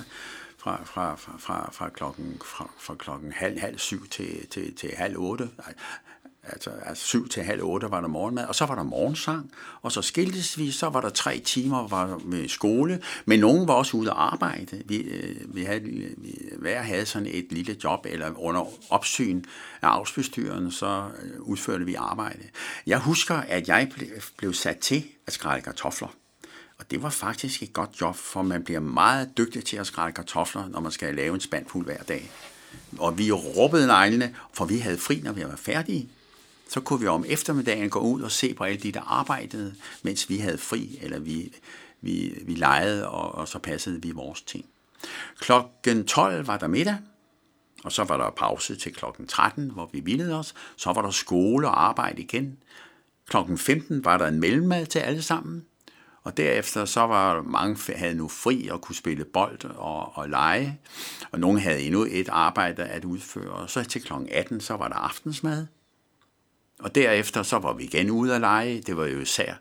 fra, 0.58 0.82
fra, 0.86 1.16
fra, 1.16 1.38
fra, 1.40 1.70
fra, 1.74 1.90
klokken, 1.90 2.42
fra, 2.46 2.70
fra 2.80 2.96
klokken 2.96 3.32
halv, 3.32 3.60
halv 3.60 3.78
syv 3.78 4.08
til, 4.08 4.48
til, 4.48 4.76
til 4.76 4.90
halv 4.98 5.18
otte 5.18 5.50
altså, 6.54 6.70
altså 6.86 7.06
syv 7.06 7.30
til 7.30 7.44
halv 7.44 7.64
otte 7.64 7.92
var 7.92 8.02
der 8.02 8.08
morgenmad, 8.08 8.46
og 8.46 8.56
så 8.56 8.66
var 8.66 8.76
der 8.76 8.84
morgensang, 8.84 9.52
og 9.82 9.92
så 9.92 10.02
skiltes 10.02 10.58
vi, 10.58 10.72
så 10.72 10.90
var 10.90 11.02
der 11.02 11.10
tre 11.10 11.40
timer 11.40 11.88
var 11.88 12.22
med 12.26 12.48
skole, 12.48 13.02
men 13.26 13.40
nogen 13.40 13.68
var 13.68 13.74
også 13.74 13.98
ude 13.98 14.10
at 14.10 14.18
arbejde. 14.18 14.84
Vi, 14.86 14.98
øh, 14.98 15.56
vi 15.56 15.64
havde, 15.64 15.82
vi, 15.82 16.08
hver 16.58 16.82
havde 16.82 17.06
sådan 17.06 17.28
et 17.32 17.48
lille 17.52 17.78
job, 17.84 18.06
eller 18.10 18.40
under 18.40 18.68
opsyn 18.90 19.44
af 19.82 19.88
afsbestyrende, 19.88 20.72
så 20.72 21.06
øh, 21.24 21.42
udførte 21.42 21.86
vi 21.86 21.94
arbejde. 21.94 22.44
Jeg 22.88 23.00
husker, 23.00 23.36
at 23.36 23.68
jeg 23.68 23.92
blev, 23.96 24.10
blev 24.38 24.54
sat 24.54 24.78
til 24.78 25.04
at 25.28 25.34
skrælle 25.34 25.62
kartofler. 25.62 26.08
Og 26.80 26.92
det 26.92 27.04
var 27.04 27.10
faktisk 27.10 27.64
et 27.64 27.74
godt 27.74 28.02
job, 28.02 28.16
for 28.16 28.42
man 28.42 28.64
bliver 28.64 28.80
meget 28.80 29.38
dygtig 29.38 29.66
til 29.66 29.78
at 29.78 29.88
skrælle 29.88 30.14
kartofler, 30.14 30.68
når 30.68 30.80
man 30.80 30.92
skal 30.92 31.16
lave 31.16 31.34
en 31.34 31.42
spandfuld 31.42 31.86
hver 31.86 32.04
dag. 32.04 32.32
Og 32.98 33.18
vi 33.18 33.32
råbede 33.32 33.88
neglene, 33.88 34.36
for 34.54 34.66
vi 34.66 34.78
havde 34.78 34.98
fri, 34.98 35.22
når 35.24 35.32
vi 35.32 35.44
var 35.44 35.56
færdige. 35.56 36.10
Så 36.70 36.82
kunne 36.82 37.00
vi 37.00 37.08
om 37.08 37.26
eftermiddagen 37.28 37.90
gå 37.90 38.00
ud 38.00 38.22
og 38.22 38.32
se 38.32 38.54
på 38.54 38.64
alle 38.64 38.80
de, 38.80 38.92
der 38.92 39.02
arbejdede, 39.02 39.76
mens 40.04 40.30
vi 40.30 40.38
havde 40.38 40.58
fri, 40.58 41.00
eller 41.02 41.20
vi, 41.20 41.54
vi, 42.02 42.44
vi 42.46 42.56
legede, 42.56 43.10
og, 43.10 43.36
og 43.36 43.48
så 43.48 43.60
passede 43.60 44.02
vi 44.02 44.12
vores 44.12 44.42
ting. 44.42 44.66
Klokken 45.40 46.08
12 46.08 46.48
var 46.48 46.58
der 46.58 46.68
middag, 46.68 46.98
og 47.84 47.92
så 47.92 48.04
var 48.04 48.18
der 48.18 48.30
pause 48.30 48.76
til 48.76 48.94
klokken 48.94 49.28
13, 49.28 49.72
hvor 49.72 49.90
vi 49.94 50.00
hvilede 50.00 50.40
os. 50.40 50.54
Så 50.76 50.94
var 50.94 51.02
der 51.02 51.12
skole 51.12 51.68
og 51.68 51.84
arbejde 51.84 52.22
igen. 52.22 52.58
Klokken 53.28 53.58
15 53.58 54.06
var 54.06 54.18
der 54.18 54.28
en 54.28 54.40
mellemmad 54.40 54.86
til 54.86 55.00
alle 55.00 55.22
sammen. 55.22 55.66
Og 56.24 56.38
derefter 56.38 56.86
så 56.86 57.02
var 57.02 57.42
mange 57.42 57.94
havde 57.96 58.16
nu 58.16 58.28
fri 58.28 58.68
og 58.72 58.82
kunne 58.82 58.96
spille 58.96 59.26
bold 59.26 59.66
og, 59.66 60.18
og 60.18 60.30
lege. 60.30 60.80
Og 61.32 61.40
nogle 61.40 61.60
havde 61.60 61.82
endnu 61.82 62.06
et 62.10 62.30
arbejde 62.30 62.84
at 62.84 63.06
udføre. 63.06 63.52
Og 63.52 63.70
så 63.70 63.84
til 63.84 64.02
klokken 64.02 64.30
18 64.32 64.62
så 64.62 64.74
var 64.74 64.88
der 64.88 64.96
aftensmad. 64.96 65.68
Og 66.80 66.96
derefter 66.96 67.44
så 67.44 67.60
var 67.60 67.74
vi 67.74 67.84
igen 67.84 68.10
ude 68.10 68.36
at 68.36 68.42
lege. 68.42 68.82
Det 68.82 68.98
var 68.98 69.06
jo 69.06 69.20
især 69.20 69.54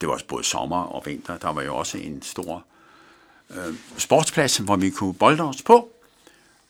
det 0.00 0.08
var 0.08 0.12
også 0.12 0.26
både 0.26 0.44
sommer 0.44 0.82
og 0.82 1.06
vinter. 1.06 1.38
Der 1.38 1.48
var 1.52 1.62
jo 1.62 1.76
også 1.76 1.98
en 1.98 2.22
stor 2.22 2.64
øh, 3.50 3.74
sportsplads, 3.98 4.56
hvor 4.56 4.76
vi 4.76 4.90
kunne 4.90 5.14
bolde 5.14 5.42
os 5.42 5.62
på. 5.62 5.92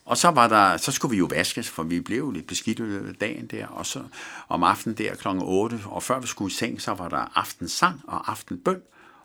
Og 0.04 0.16
så, 0.16 0.28
var 0.28 0.48
der, 0.48 0.76
så 0.76 0.92
skulle 0.92 1.10
vi 1.10 1.18
jo 1.18 1.28
vaskes, 1.30 1.68
for 1.68 1.82
vi 1.82 2.00
blev 2.00 2.30
lidt 2.30 2.46
beskidt 2.46 3.20
dagen 3.20 3.46
der. 3.46 3.66
Og 3.66 3.86
så 3.86 4.02
om 4.48 4.62
aftenen 4.62 4.98
der 4.98 5.14
kl. 5.14 5.28
8, 5.28 5.80
og 5.84 6.02
før 6.02 6.18
vi 6.18 6.26
skulle 6.26 6.52
i 6.52 6.54
seng, 6.54 6.82
så 6.82 6.94
var 6.94 7.08
der 7.08 7.38
aftensang 7.38 8.00
og 8.06 8.30
aftenbøn. 8.30 8.82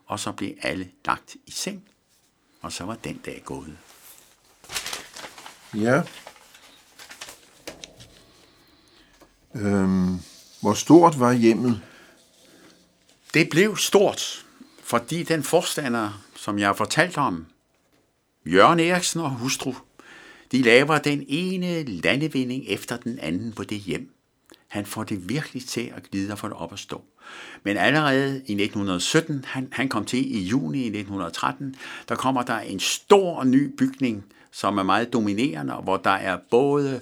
Og 0.07 0.19
så 0.19 0.31
blev 0.31 0.53
alle 0.61 0.89
lagt 1.05 1.35
i 1.45 1.51
seng. 1.51 1.83
Og 2.61 2.71
så 2.71 2.83
var 2.83 2.95
den 2.95 3.17
dag 3.25 3.41
gået. 3.45 3.77
Ja. 5.73 6.03
Øhm, 9.55 10.19
hvor 10.61 10.73
stort 10.73 11.19
var 11.19 11.33
hjemmet? 11.33 11.81
Det 13.33 13.49
blev 13.49 13.77
stort, 13.77 14.45
fordi 14.83 15.23
den 15.23 15.43
forstander, 15.43 16.23
som 16.35 16.59
jeg 16.59 16.67
har 16.67 16.73
fortalt 16.73 17.17
om, 17.17 17.45
Jørgen 18.45 18.79
Eriksen 18.79 19.21
og 19.21 19.29
hustru, 19.29 19.73
de 20.51 20.61
laver 20.61 20.97
den 20.97 21.25
ene 21.27 21.83
landevinding 21.83 22.63
efter 22.67 22.97
den 22.97 23.19
anden 23.19 23.53
på 23.53 23.63
det 23.63 23.77
hjem. 23.77 24.09
Han 24.67 24.85
får 24.85 25.03
det 25.03 25.29
virkelig 25.29 25.65
til 25.65 25.91
at 25.95 26.03
glide 26.11 26.31
og 26.31 26.39
få 26.39 26.47
det 26.47 26.55
op 26.55 26.73
at 26.73 26.79
stå. 26.79 27.01
Men 27.63 27.77
allerede 27.77 28.35
i 28.35 28.53
1917, 28.53 29.45
han, 29.47 29.67
han 29.71 29.89
kom 29.89 30.05
til 30.05 30.35
i 30.35 30.39
juni 30.39 30.79
1913, 30.79 31.75
der 32.09 32.15
kommer 32.15 32.41
der 32.41 32.59
en 32.59 32.79
stor 32.79 33.43
ny 33.43 33.75
bygning, 33.77 34.25
som 34.51 34.77
er 34.77 34.83
meget 34.83 35.13
dominerende, 35.13 35.73
hvor 35.73 35.97
der 35.97 36.09
er 36.09 36.37
både 36.49 37.01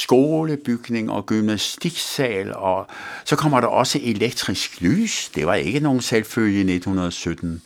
skolebygning 0.00 1.10
og 1.10 1.26
gymnastiksal, 1.26 2.54
og 2.54 2.86
så 3.24 3.36
kommer 3.36 3.60
der 3.60 3.68
også 3.68 4.00
elektrisk 4.02 4.80
lys. 4.80 5.30
Det 5.34 5.46
var 5.46 5.54
ikke 5.54 5.80
nogen 5.80 6.00
selvfølge 6.00 6.56
i 6.56 6.74
1917. 6.74 7.62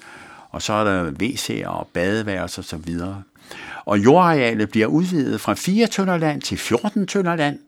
Og 0.50 0.62
så 0.62 0.72
er 0.72 0.84
der 0.84 1.10
WC'er 1.10 1.66
og 1.66 1.88
badeværelser 1.92 2.62
og 2.62 2.66
så 2.66 2.76
videre. 2.76 3.22
Og 3.84 3.98
jordarealet 3.98 4.70
bliver 4.70 4.86
udvidet 4.86 5.40
fra 5.40 5.54
4 5.54 5.86
tønder 5.86 6.16
land 6.16 6.42
til 6.42 6.58
14 6.58 7.06
tønder 7.06 7.36
land. 7.36 7.58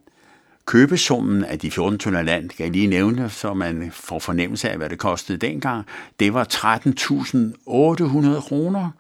Købesummen 0.67 1.45
af 1.45 1.59
de 1.59 1.71
14 1.71 1.99
tønder 1.99 2.23
land, 2.23 2.49
kan 2.51 2.65
jeg 2.65 2.73
lige 2.73 2.87
nævne, 2.87 3.31
så 3.31 3.55
man 3.55 3.91
får 3.93 4.19
fornemmelse 4.19 4.71
af, 4.71 4.77
hvad 4.77 4.89
det 4.89 4.99
kostede 4.99 5.39
dengang, 5.39 5.87
det 6.21 6.35
var 6.35 6.45
13.800 6.45 8.41
kroner. 8.41 8.91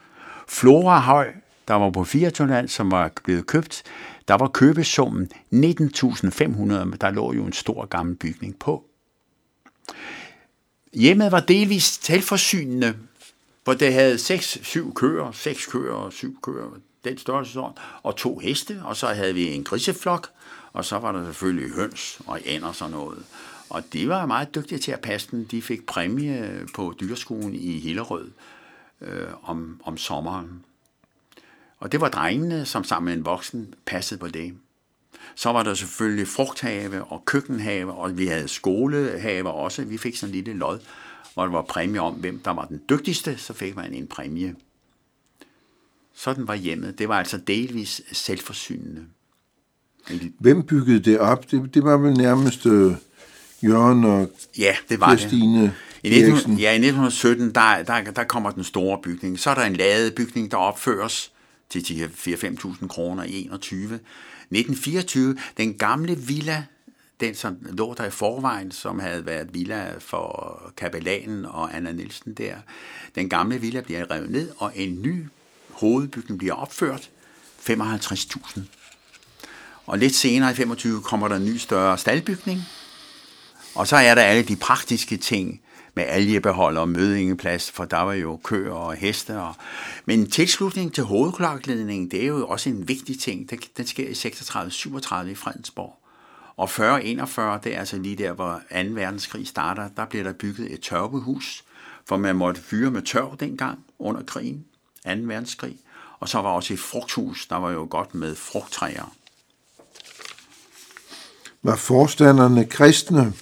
Florahøj, 0.49 1.28
der 1.68 1.75
var 1.75 1.90
på 1.90 2.04
4 2.04 2.30
tønder 2.30 2.54
land, 2.54 2.68
som 2.68 2.90
var 2.90 3.11
blevet 3.25 3.46
købt, 3.46 3.82
der 4.28 4.35
var 4.35 4.49
købesummen 4.49 5.30
19.500, 5.52 6.97
der 7.00 7.11
lå 7.11 7.33
jo 7.33 7.45
en 7.45 7.52
stor 7.52 7.87
gammel 7.87 8.16
bygning 8.16 8.59
på. 8.59 8.85
Hjemmet 10.95 11.33
var 11.33 11.40
delvist 11.40 12.04
selvforsynende, 12.04 12.97
hvor 13.64 13.75
det 13.75 13.92
havde 13.92 14.14
6-7 14.14 14.92
køer, 14.92 15.33
6 15.33 15.66
køer 15.66 15.92
og 15.92 16.12
7 16.12 16.40
køer, 16.42 16.78
den 17.04 17.18
størrelse 17.18 17.61
og 18.02 18.16
to 18.16 18.38
heste, 18.38 18.80
og 18.85 18.97
så 18.97 19.06
havde 19.06 19.35
vi 19.35 19.54
en 19.54 19.64
griseflok, 19.64 20.28
og 20.73 20.85
så 20.85 20.99
var 20.99 21.12
der 21.12 21.25
selvfølgelig 21.25 21.71
høns 21.71 22.21
og 22.26 22.40
ænder 22.45 22.68
og 22.68 22.75
sådan 22.75 22.92
noget. 22.92 23.25
Og 23.71 23.83
de 23.92 24.09
var 24.09 24.26
meget 24.26 24.54
dygtige 24.54 24.78
til 24.78 24.92
at 24.92 25.00
passe 25.00 25.30
den. 25.30 25.45
De 25.45 25.62
fik 25.62 25.87
præmie 25.87 26.66
på 26.75 26.95
dyreskolen 27.00 27.54
i 27.54 27.78
Hillerød 27.78 28.30
øh, 29.00 29.28
om, 29.42 29.80
om 29.85 29.97
sommeren. 29.97 30.64
Og 31.78 31.92
det 31.92 32.00
var 32.00 32.09
drengene, 32.09 32.64
som 32.64 32.85
sammen 32.85 33.04
med 33.04 33.18
en 33.18 33.25
voksen 33.25 33.75
passede 33.87 34.21
på 34.21 34.28
det. 34.28 34.54
Så 35.35 35.52
var 35.52 35.62
der 35.62 35.75
selvfølgelig 35.75 36.28
frugthave 36.28 37.04
og 37.04 37.25
køkkenhave, 37.25 37.92
og 37.92 38.18
vi 38.18 38.26
havde 38.26 38.49
skolehave 38.49 39.50
også. 39.50 39.85
Vi 39.85 39.99
fik 39.99 40.16
sådan 40.16 40.35
en 40.35 40.45
lille 40.45 40.59
lod, 40.59 40.78
hvor 41.35 41.42
der 41.42 41.52
var 41.52 41.62
præmie 41.62 42.00
om, 42.00 42.14
hvem 42.14 42.38
der 42.38 42.50
var 42.50 42.64
den 42.64 42.80
dygtigste, 42.90 43.37
så 43.37 43.52
fik 43.52 43.76
man 43.76 43.95
en 43.95 44.06
præmie. 44.06 44.54
Sådan 46.14 46.49
var 46.49 46.54
hjemmet. 46.54 46.99
Det 46.99 47.09
var 47.09 47.18
altså 47.18 47.37
delvis 47.37 48.02
selvforsynende. 48.12 49.04
Hvem 50.38 50.62
byggede 50.62 51.00
det 51.00 51.18
op? 51.18 51.50
Det, 51.50 51.75
det 51.75 51.85
var 51.85 51.97
vel 51.97 52.16
nærmest 52.16 52.66
øh, 52.66 52.92
Jørgen 53.62 54.04
og 54.04 54.30
ja, 54.59 54.76
det 54.88 55.00
var 55.00 55.16
Christine 55.16 55.62
det. 55.62 55.73
I 56.02 56.09
19, 56.09 56.59
ja, 56.59 56.73
i 56.73 56.75
1917, 56.75 57.54
der, 57.54 57.83
der, 57.83 58.11
der 58.11 58.25
kommer 58.25 58.50
den 58.50 58.64
store 58.64 58.99
bygning. 59.02 59.38
Så 59.38 59.50
er 59.50 59.54
der 59.54 59.62
en 59.62 59.76
ladebygning, 59.76 60.50
der 60.50 60.56
opføres 60.56 61.33
til 61.70 62.11
4-5.000 62.16 62.87
kroner 62.87 63.25
i 63.25 63.44
21. 63.44 63.85
1924, 63.85 65.37
den 65.56 65.75
gamle 65.75 66.16
villa, 66.16 66.64
den 67.20 67.35
som 67.35 67.56
lå 67.61 67.94
der 67.94 68.04
i 68.04 68.11
forvejen, 68.11 68.70
som 68.70 68.99
havde 68.99 69.26
været 69.26 69.54
villa 69.54 69.94
for 69.99 70.73
kapelanen 70.76 71.44
og 71.44 71.76
Anna 71.76 71.92
Nielsen 71.92 72.35
der, 72.35 72.56
den 73.14 73.28
gamle 73.28 73.61
villa 73.61 73.80
bliver 73.80 74.11
revet 74.11 74.30
ned, 74.30 74.50
og 74.56 74.73
en 74.75 75.02
ny 75.02 75.26
hovedbygning 75.70 76.38
bliver 76.38 76.54
opført. 76.54 77.11
55.000. 77.70 78.61
Og 79.87 79.99
lidt 79.99 80.14
senere 80.14 80.50
i 80.50 80.54
25 80.54 81.02
kommer 81.02 81.28
der 81.28 81.37
en 81.37 81.44
ny 81.44 81.56
større 81.56 81.99
staldbygning. 81.99 82.62
Og 83.75 83.87
så 83.87 83.96
er 83.96 84.14
der 84.14 84.23
alle 84.23 84.42
de 84.42 84.56
praktiske 84.56 85.16
ting, 85.16 85.61
med 85.96 86.04
algebeholder 86.04 86.80
og 86.80 86.88
mødingeplads, 86.88 87.70
for 87.70 87.84
der 87.84 88.00
var 88.00 88.12
jo 88.12 88.40
køer 88.44 88.72
og 88.72 88.94
heste. 88.94 89.40
Og... 89.40 89.54
Men 90.04 90.30
tilslutning 90.30 90.94
til 90.94 91.04
hovedkloakledningen, 91.04 92.10
det 92.10 92.22
er 92.22 92.26
jo 92.26 92.46
også 92.46 92.68
en 92.68 92.88
vigtig 92.88 93.20
ting. 93.20 93.50
Den 93.76 93.86
sker 93.86 94.08
i 94.08 94.12
36-37 94.12 95.26
i 95.26 95.34
Fredensborg. 95.34 95.98
Og 96.56 96.68
40-41, 96.68 97.62
det 97.64 97.74
er 97.74 97.78
altså 97.78 97.96
lige 97.98 98.16
der, 98.16 98.32
hvor 98.32 98.62
2. 98.70 98.76
verdenskrig 98.90 99.46
starter, 99.46 99.88
der 99.96 100.04
bliver 100.04 100.24
der 100.24 100.32
bygget 100.32 100.72
et 100.72 100.80
tørvehus, 100.80 101.64
for 102.08 102.16
man 102.16 102.36
måtte 102.36 102.60
fyre 102.60 102.90
med 102.90 103.02
tørv 103.02 103.36
dengang 103.40 103.78
under 103.98 104.22
krigen, 104.22 104.64
2. 105.04 105.10
verdenskrig. 105.10 105.76
Og 106.20 106.28
så 106.28 106.38
var 106.38 106.50
også 106.50 106.72
et 106.72 106.78
frugthus, 106.78 107.46
der 107.46 107.56
var 107.56 107.70
jo 107.70 107.86
godt 107.90 108.14
med 108.14 108.34
frugttræer. 108.34 109.14
Var 111.62 111.76
forstanderne 111.76 112.64
kristne? 112.64 113.32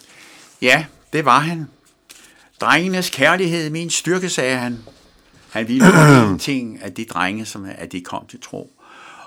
Ja, 0.63 0.87
det 1.13 1.25
var 1.25 1.39
han. 1.39 1.67
Drengenes 2.61 3.11
kærlighed 3.11 3.71
min 3.71 3.91
styrke, 3.91 4.29
sagde 4.29 4.57
han. 4.57 4.79
Han 5.51 5.69
ville 5.69 5.87
en 6.31 6.39
ting 6.39 6.83
af 6.83 6.93
de 6.95 7.05
drenge, 7.05 7.45
som 7.45 7.65
at 7.65 7.93
de 7.93 8.01
kom 8.01 8.27
til 8.27 8.41
tro. 8.41 8.73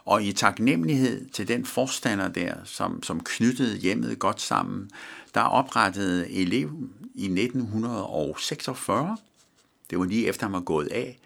Og 0.06 0.24
i 0.24 0.32
taknemmelighed 0.32 1.30
til 1.30 1.48
den 1.48 1.66
forstander 1.66 2.28
der, 2.28 2.54
som, 2.64 3.04
som 3.04 3.24
knyttede 3.24 3.78
hjemmet 3.78 4.20
godt 4.20 4.42
sammen, 4.42 4.90
der 5.34 5.42
oprettede 5.42 6.32
elev 6.32 6.72
i 7.16 7.26
1946, 7.26 9.18
det 9.90 10.00
var 10.00 10.06
lige 10.06 10.28
efter 10.28 10.46
han 10.46 10.54
var 10.54 10.60
gået 10.60 10.88
af, 10.88 11.20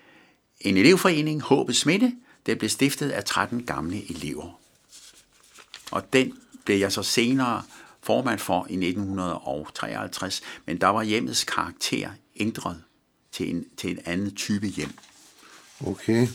en 0.61 0.77
elevforening, 0.77 1.41
Håbet 1.41 1.75
Smitte, 1.75 2.13
der 2.45 2.55
blev 2.55 2.69
stiftet 2.69 3.09
af 3.09 3.23
13 3.23 3.63
gamle 3.63 4.11
elever. 4.11 4.59
Og 5.91 6.13
den 6.13 6.33
blev 6.65 6.77
jeg 6.77 6.91
så 6.91 7.03
senere 7.03 7.63
formand 8.03 8.39
for 8.39 8.67
i 8.69 8.73
1953, 8.73 10.41
men 10.65 10.81
der 10.81 10.87
var 10.87 11.03
hjemmets 11.03 11.43
karakter 11.43 12.09
ændret 12.39 12.77
til 13.31 13.55
en, 13.55 13.65
til 13.77 13.91
en 13.91 13.99
anden 14.05 14.35
type 14.35 14.67
hjem. 14.67 14.91
Okay. 15.87 16.27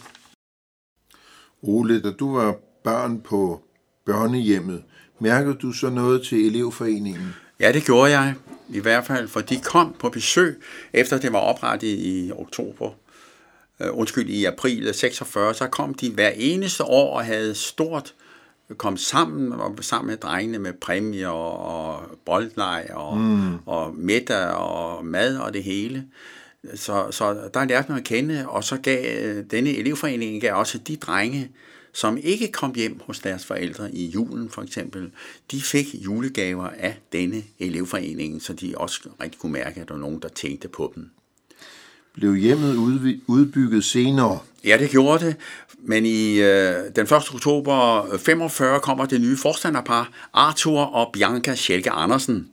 Ole, 1.62 2.02
da 2.02 2.10
du 2.10 2.36
var 2.36 2.56
barn 2.84 3.20
på 3.20 3.62
børnehjemmet, 4.04 4.82
mærkede 5.18 5.54
du 5.54 5.72
så 5.72 5.90
noget 5.90 6.26
til 6.26 6.46
elevforeningen? 6.46 7.34
Ja, 7.60 7.72
det 7.72 7.84
gjorde 7.84 8.10
jeg. 8.10 8.34
I 8.68 8.78
hvert 8.78 9.06
fald, 9.06 9.28
for 9.28 9.40
de 9.40 9.60
kom 9.60 9.96
på 9.98 10.08
besøg, 10.08 10.62
efter 10.92 11.18
det 11.18 11.32
var 11.32 11.38
oprettet 11.38 11.88
i 11.88 12.32
oktober, 12.36 12.90
uh, 13.80 13.98
undskyld, 13.98 14.28
i 14.28 14.44
april 14.44 14.94
46, 14.94 15.54
så 15.54 15.68
kom 15.68 15.94
de 15.94 16.10
hver 16.10 16.28
eneste 16.36 16.84
år 16.84 17.16
og 17.18 17.24
havde 17.24 17.54
stort 17.54 18.14
kom 18.74 18.96
sammen 18.96 19.52
og 19.52 19.76
sammen 19.80 20.06
med 20.10 20.16
drengene 20.16 20.58
med 20.58 20.72
præmier 20.72 21.28
og, 21.28 21.58
og 21.58 22.02
boldleg 22.24 22.86
og, 22.92 23.18
mm. 23.18 23.54
og 23.66 23.94
middag 23.94 24.48
og 24.48 25.04
mad 25.04 25.36
og 25.36 25.54
det 25.54 25.62
hele. 25.62 26.06
Så, 26.74 27.06
så 27.10 27.50
der 27.54 27.64
lærte 27.64 27.88
man 27.88 27.98
at 27.98 28.04
kende, 28.04 28.48
og 28.48 28.64
så 28.64 28.76
gav 28.76 29.42
denne 29.42 29.70
elevforening 29.70 30.40
gav 30.40 30.54
også 30.54 30.78
de 30.78 30.96
drenge, 30.96 31.50
som 31.92 32.18
ikke 32.22 32.52
kom 32.52 32.74
hjem 32.74 33.00
hos 33.06 33.18
deres 33.18 33.46
forældre 33.46 33.94
i 33.94 34.06
julen 34.06 34.50
for 34.50 34.62
eksempel, 34.62 35.10
de 35.50 35.60
fik 35.60 35.86
julegaver 35.94 36.68
af 36.68 36.98
denne 37.12 37.42
elevforening, 37.58 38.42
så 38.42 38.52
de 38.52 38.74
også 38.76 39.08
rigtig 39.20 39.40
kunne 39.40 39.52
mærke, 39.52 39.80
at 39.80 39.88
der 39.88 39.94
var 39.94 40.00
nogen, 40.00 40.22
der 40.22 40.28
tænkte 40.28 40.68
på 40.68 40.92
dem. 40.94 41.10
Blev 42.16 42.34
hjemmet 42.34 42.76
udbygget 43.26 43.84
senere? 43.84 44.38
Ja, 44.64 44.76
det 44.78 44.90
gjorde 44.90 45.26
det. 45.26 45.36
Men 45.78 46.06
i 46.06 46.40
øh, 46.40 46.74
den 46.96 47.02
1. 47.02 47.12
oktober 47.12 48.06
45 48.18 48.80
kommer 48.80 49.06
det 49.06 49.20
nye 49.20 49.36
forstanderpar, 49.36 50.10
Arthur 50.32 50.80
og 50.80 51.10
Bianca 51.12 51.54
Schelke 51.54 51.90
Andersen. 51.90 52.48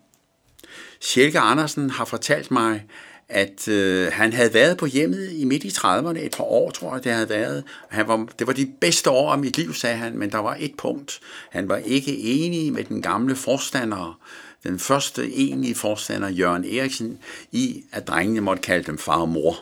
Schelke 1.01 1.39
Andersen 1.39 1.89
har 1.89 2.05
fortalt 2.05 2.51
mig, 2.51 2.83
at 3.29 3.67
øh, 3.67 4.11
han 4.11 4.33
havde 4.33 4.53
været 4.53 4.77
på 4.77 4.85
hjemmet 4.85 5.31
i 5.31 5.45
midt 5.45 5.63
i 5.63 5.67
30'erne, 5.67 6.25
et 6.25 6.35
par 6.37 6.43
år 6.43 6.71
tror 6.71 6.95
jeg 6.95 7.03
det 7.03 7.11
havde 7.11 7.29
været. 7.29 7.63
Han 7.89 8.07
var, 8.07 8.27
det 8.39 8.47
var 8.47 8.53
de 8.53 8.71
bedste 8.81 9.09
år 9.09 9.31
af 9.31 9.39
mit 9.39 9.57
liv, 9.57 9.73
sagde 9.73 9.95
han, 9.95 10.17
men 10.17 10.31
der 10.31 10.37
var 10.37 10.57
et 10.59 10.73
punkt. 10.77 11.19
Han 11.51 11.69
var 11.69 11.77
ikke 11.77 12.17
enig 12.17 12.73
med 12.73 12.83
den 12.83 13.01
gamle 13.01 13.35
forstander, 13.35 14.19
den 14.63 14.79
første 14.79 15.33
egentlige 15.33 15.75
forstander, 15.75 16.29
Jørgen 16.29 16.65
Eriksen, 16.65 17.19
i, 17.51 17.83
at 17.91 18.07
drengene 18.07 18.41
måtte 18.41 18.61
kalde 18.61 18.83
dem 18.83 18.97
far 18.97 19.21
og 19.21 19.29
mor. 19.29 19.59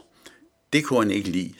Det 0.73 0.83
kunne 0.83 0.99
han 0.99 1.11
ikke 1.11 1.29
lide. 1.29 1.53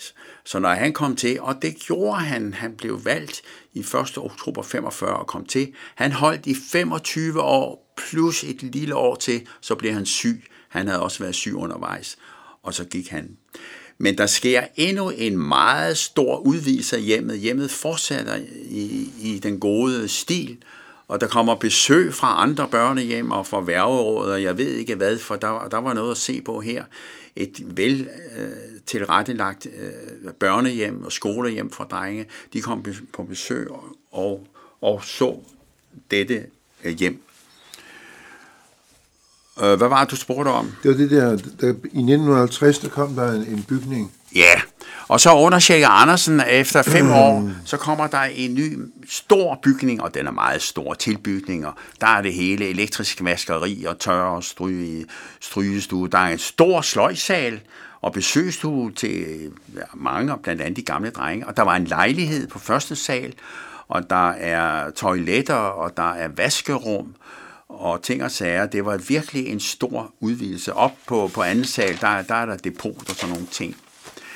Så 0.46 0.60
når 0.60 0.70
han 0.70 0.94
kom 0.94 1.16
til, 1.16 1.42
og 1.42 1.62
det 1.62 1.76
gjorde 1.76 2.20
han, 2.20 2.54
han 2.54 2.76
blev 2.76 3.06
valgt 3.06 3.42
i 3.74 3.80
1. 3.80 3.96
oktober 4.18 4.62
45 4.62 5.18
og 5.18 5.28
kom 5.28 5.46
til, 5.46 5.74
han 5.96 6.12
holdt 6.12 6.46
i 6.46 6.56
25 6.72 7.42
år 7.42 7.94
plus 7.98 8.44
et 8.44 8.64
lille 8.64 8.96
år 8.96 9.16
til, 9.16 9.48
så 9.62 9.76
blev 9.76 9.94
han 9.94 10.06
syg. 10.06 10.44
Han 10.70 10.88
havde 10.88 11.02
også 11.02 11.20
været 11.20 11.36
syg 11.36 11.54
undervejs, 11.56 12.18
og 12.64 12.74
så 12.74 12.84
gik 12.86 13.10
han. 13.10 13.38
Men 13.98 14.18
der 14.18 14.26
sker 14.26 14.64
endnu 14.76 15.10
en 15.10 15.38
meget 15.38 15.98
stor 15.98 16.38
udvidelse 16.38 16.96
af 16.96 17.02
hjemmet. 17.02 17.40
Hjemmet 17.40 17.72
fortsætter 17.72 18.36
i, 18.70 19.10
i 19.22 19.40
den 19.40 19.60
gode 19.60 20.08
stil, 20.08 20.58
og 21.12 21.22
der 21.22 21.28
kommer 21.28 21.56
besøg 21.56 22.14
fra 22.14 22.44
andre 22.44 22.68
børnehjem 22.68 23.32
og 23.32 23.48
fra 23.48 23.62
værgerådet, 23.62 24.34
og 24.34 24.44
jeg 24.44 24.58
ved 24.58 24.68
ikke 24.68 24.96
hvad, 24.96 25.18
for 25.18 25.36
der, 25.36 25.68
der 25.72 25.78
var 25.78 25.94
noget 25.94 26.12
at 26.12 26.18
se 26.18 26.42
på 26.42 26.62
her. 26.62 26.84
Et 27.36 27.78
vel 27.78 28.10
øh, 28.38 28.50
tilrettelagt 28.86 29.66
øh, 29.66 30.34
børnehjem 30.34 31.04
og 31.04 31.12
skolehjem 31.12 31.72
for 31.72 31.84
drenge, 31.84 32.26
de 32.54 32.62
kom 32.62 32.86
på 33.14 33.24
besøg 33.24 33.68
og, 34.12 34.48
og 34.82 35.04
så 35.04 35.40
dette 36.12 36.46
øh, 36.84 36.98
hjem. 36.98 37.22
Øh, 39.64 39.78
hvad 39.78 39.88
var 39.88 40.04
det, 40.04 40.12
du 40.12 40.16
spurgte 40.16 40.50
om? 40.50 40.72
Det 40.84 40.92
var 40.92 40.98
det 40.98 41.12
der, 41.12 41.30
der 41.62 41.68
i 41.68 41.72
1950, 41.72 42.80
der 42.80 42.90
kom 42.90 43.16
der 43.16 43.32
en, 43.32 43.42
en 43.42 43.64
bygning. 43.64 44.12
Ja, 44.36 44.62
og 45.08 45.20
så 45.20 45.34
under 45.36 45.60
Sjække 45.60 45.88
Andersen, 45.88 46.42
efter 46.50 46.82
fem 46.84 47.06
mm. 47.06 47.12
år, 47.12 47.50
så 47.66 47.78
kommer 47.78 48.08
der 48.08 48.22
en 48.22 48.54
ny 48.54 48.80
stor 49.10 49.60
bygning, 49.64 50.02
og 50.02 50.14
den 50.14 50.28
er 50.28 50.32
meget 50.32 50.62
stor 50.62 50.94
tilbygninger. 50.94 51.72
Der 52.02 52.08
er 52.08 52.22
det 52.22 52.34
hele, 52.34 52.70
elektrisk 52.70 53.24
vaskeri 53.24 53.86
og 53.88 54.00
tør 54.00 54.22
og 54.22 54.44
stryge, 54.44 55.06
strygestue. 55.42 56.08
Der 56.08 56.18
er 56.18 56.28
en 56.28 56.38
stor 56.38 56.82
sløjsal 56.82 57.60
og 58.02 58.14
besøgstue 58.14 58.92
til 58.92 59.26
mange, 59.94 60.38
blandt 60.44 60.62
andet 60.62 60.78
de 60.78 60.82
gamle 60.82 61.10
drenge. 61.10 61.48
Og 61.48 61.58
der 61.58 61.64
var 61.64 61.76
en 61.76 61.86
lejlighed 61.86 62.48
på 62.48 62.60
første 62.60 62.96
sal, 62.96 63.34
og 63.88 64.10
der 64.10 64.30
er 64.30 64.92
toiletter, 64.92 65.56
og 65.56 65.98
der 65.98 66.12
er 66.12 66.28
vaskerum, 66.28 67.16
og 67.70 68.02
ting 68.02 68.24
og 68.24 68.32
sager. 68.32 68.66
Det 68.66 68.86
var 68.86 68.98
virkelig 68.98 69.48
en 69.48 69.60
stor 69.60 70.14
udvidelse. 70.20 70.74
Op 70.74 70.94
på, 71.08 71.32
på 71.34 71.42
anden 71.42 71.66
sal, 71.66 71.98
der, 72.02 72.22
der 72.22 72.36
er 72.36 72.46
der 72.46 72.58
depot 72.58 73.10
og 73.10 73.16
sådan 73.16 73.30
nogle 73.30 73.48
ting. 73.52 73.76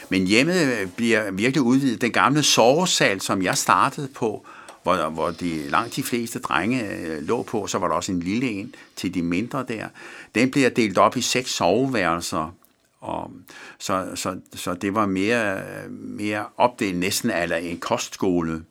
Men 0.09 0.27
hjemmet 0.27 0.79
øh, 0.81 0.88
bliver 0.88 1.31
virkelig 1.31 1.62
udvidet. 1.62 2.01
Den 2.01 2.12
gamle 2.12 2.43
sovesal, 2.43 3.21
som 3.21 3.41
jeg 3.41 3.57
startede 3.57 4.07
på, 4.07 4.45
hvor, 4.83 5.09
hvor 5.09 5.31
de 5.31 5.69
langt 5.69 5.95
de 5.95 6.03
fleste 6.03 6.39
drenge 6.39 6.89
øh, 6.89 7.24
lå 7.27 7.43
på, 7.43 7.67
så 7.67 7.77
var 7.77 7.88
der 7.88 7.95
også 7.95 8.12
en 8.12 8.19
lille 8.19 8.50
en 8.50 8.75
til 8.95 9.13
de 9.13 9.21
mindre 9.21 9.65
der. 9.67 9.88
Den 10.35 10.51
bliver 10.51 10.69
delt 10.69 10.97
op 10.97 11.17
i 11.17 11.21
seks 11.21 11.51
soveværelser, 11.51 12.55
og 13.01 13.31
så, 13.79 14.12
så, 14.15 14.39
så 14.53 14.74
det 14.74 14.95
var 14.95 15.05
mere, 15.05 15.62
mere 15.89 16.45
opdelt 16.57 16.97
næsten 16.97 17.29
eller 17.29 17.57
en 17.57 17.79
kostskole. 17.79 18.63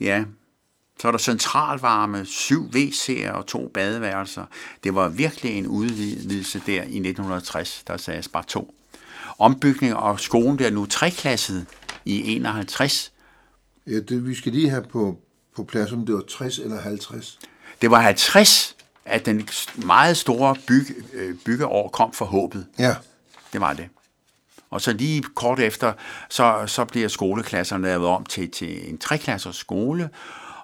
Ja, 0.00 0.24
så 0.98 1.08
er 1.08 1.12
der 1.12 1.18
centralvarme, 1.18 2.24
syv 2.24 2.70
WC'er 2.74 3.30
og 3.30 3.46
to 3.46 3.70
badeværelser. 3.74 4.44
Det 4.84 4.94
var 4.94 5.08
virkelig 5.08 5.58
en 5.58 5.66
udvidelse 5.66 6.62
der 6.66 6.82
i 6.82 6.98
1960, 6.98 7.84
der 7.86 7.96
sagde 7.96 8.22
bare 8.32 8.44
to. 8.44 8.74
Ombygning 9.42 9.96
og 9.96 10.20
skolen 10.20 10.56
bliver 10.56 10.70
nu 10.70 10.86
treklasset 10.86 11.66
i 12.04 12.36
51. 12.36 13.12
Ja, 13.86 14.00
det, 14.00 14.26
vi 14.28 14.34
skal 14.34 14.52
lige 14.52 14.70
have 14.70 14.82
på, 14.82 15.18
på 15.56 15.64
plads, 15.64 15.92
om 15.92 16.06
det 16.06 16.14
var 16.14 16.22
60 16.28 16.58
eller 16.58 16.80
50. 16.80 17.38
Det 17.82 17.90
var 17.90 18.00
50, 18.00 18.76
at 19.04 19.26
den 19.26 19.48
meget 19.76 20.16
store 20.16 20.56
bygge, 20.66 20.94
øh, 21.12 21.34
byggeår 21.44 21.88
kom 21.88 22.12
for 22.12 22.24
håbet. 22.24 22.66
Ja. 22.78 22.94
Det 23.52 23.60
var 23.60 23.72
det. 23.72 23.88
Og 24.70 24.80
så 24.80 24.92
lige 24.92 25.22
kort 25.22 25.60
efter, 25.60 25.92
så, 26.30 26.64
så 26.66 26.84
bliver 26.84 27.08
skoleklasserne 27.08 27.86
lavet 27.86 28.06
om 28.06 28.24
til, 28.24 28.50
til 28.50 28.90
en 28.90 28.98
treklassers 28.98 29.56
skole, 29.56 30.10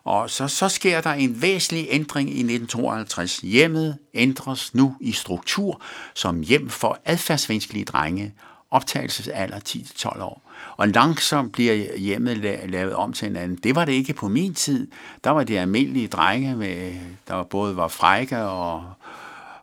og 0.04 0.30
så, 0.30 0.48
så 0.48 0.68
sker 0.68 1.00
der 1.00 1.12
en 1.12 1.42
væsentlig 1.42 1.86
ændring 1.90 2.28
i 2.28 2.40
1952. 2.40 3.38
Hjemmet 3.38 3.98
ændres 4.14 4.74
nu 4.74 4.96
i 5.00 5.12
struktur 5.12 5.82
som 6.14 6.40
hjem 6.40 6.68
for 6.68 6.98
adfærdsvanskelige 7.04 7.84
drenge, 7.84 8.34
optagelsesalder 8.70 9.58
10-12 9.68 10.22
år. 10.22 10.42
Og 10.76 10.88
langsomt 10.88 11.52
bliver 11.52 11.96
hjemmet 11.96 12.36
lavet 12.68 12.94
om 12.94 13.12
til 13.12 13.28
en 13.28 13.36
anden. 13.36 13.56
Det 13.56 13.74
var 13.74 13.84
det 13.84 13.92
ikke 13.92 14.12
på 14.12 14.28
min 14.28 14.54
tid. 14.54 14.90
Der 15.24 15.30
var 15.30 15.44
det 15.44 15.56
almindelige 15.56 16.08
drenge, 16.08 16.56
med, 16.56 16.92
der 17.28 17.42
både 17.42 17.76
var 17.76 17.88
frække 17.88 18.38
og, 18.38 18.84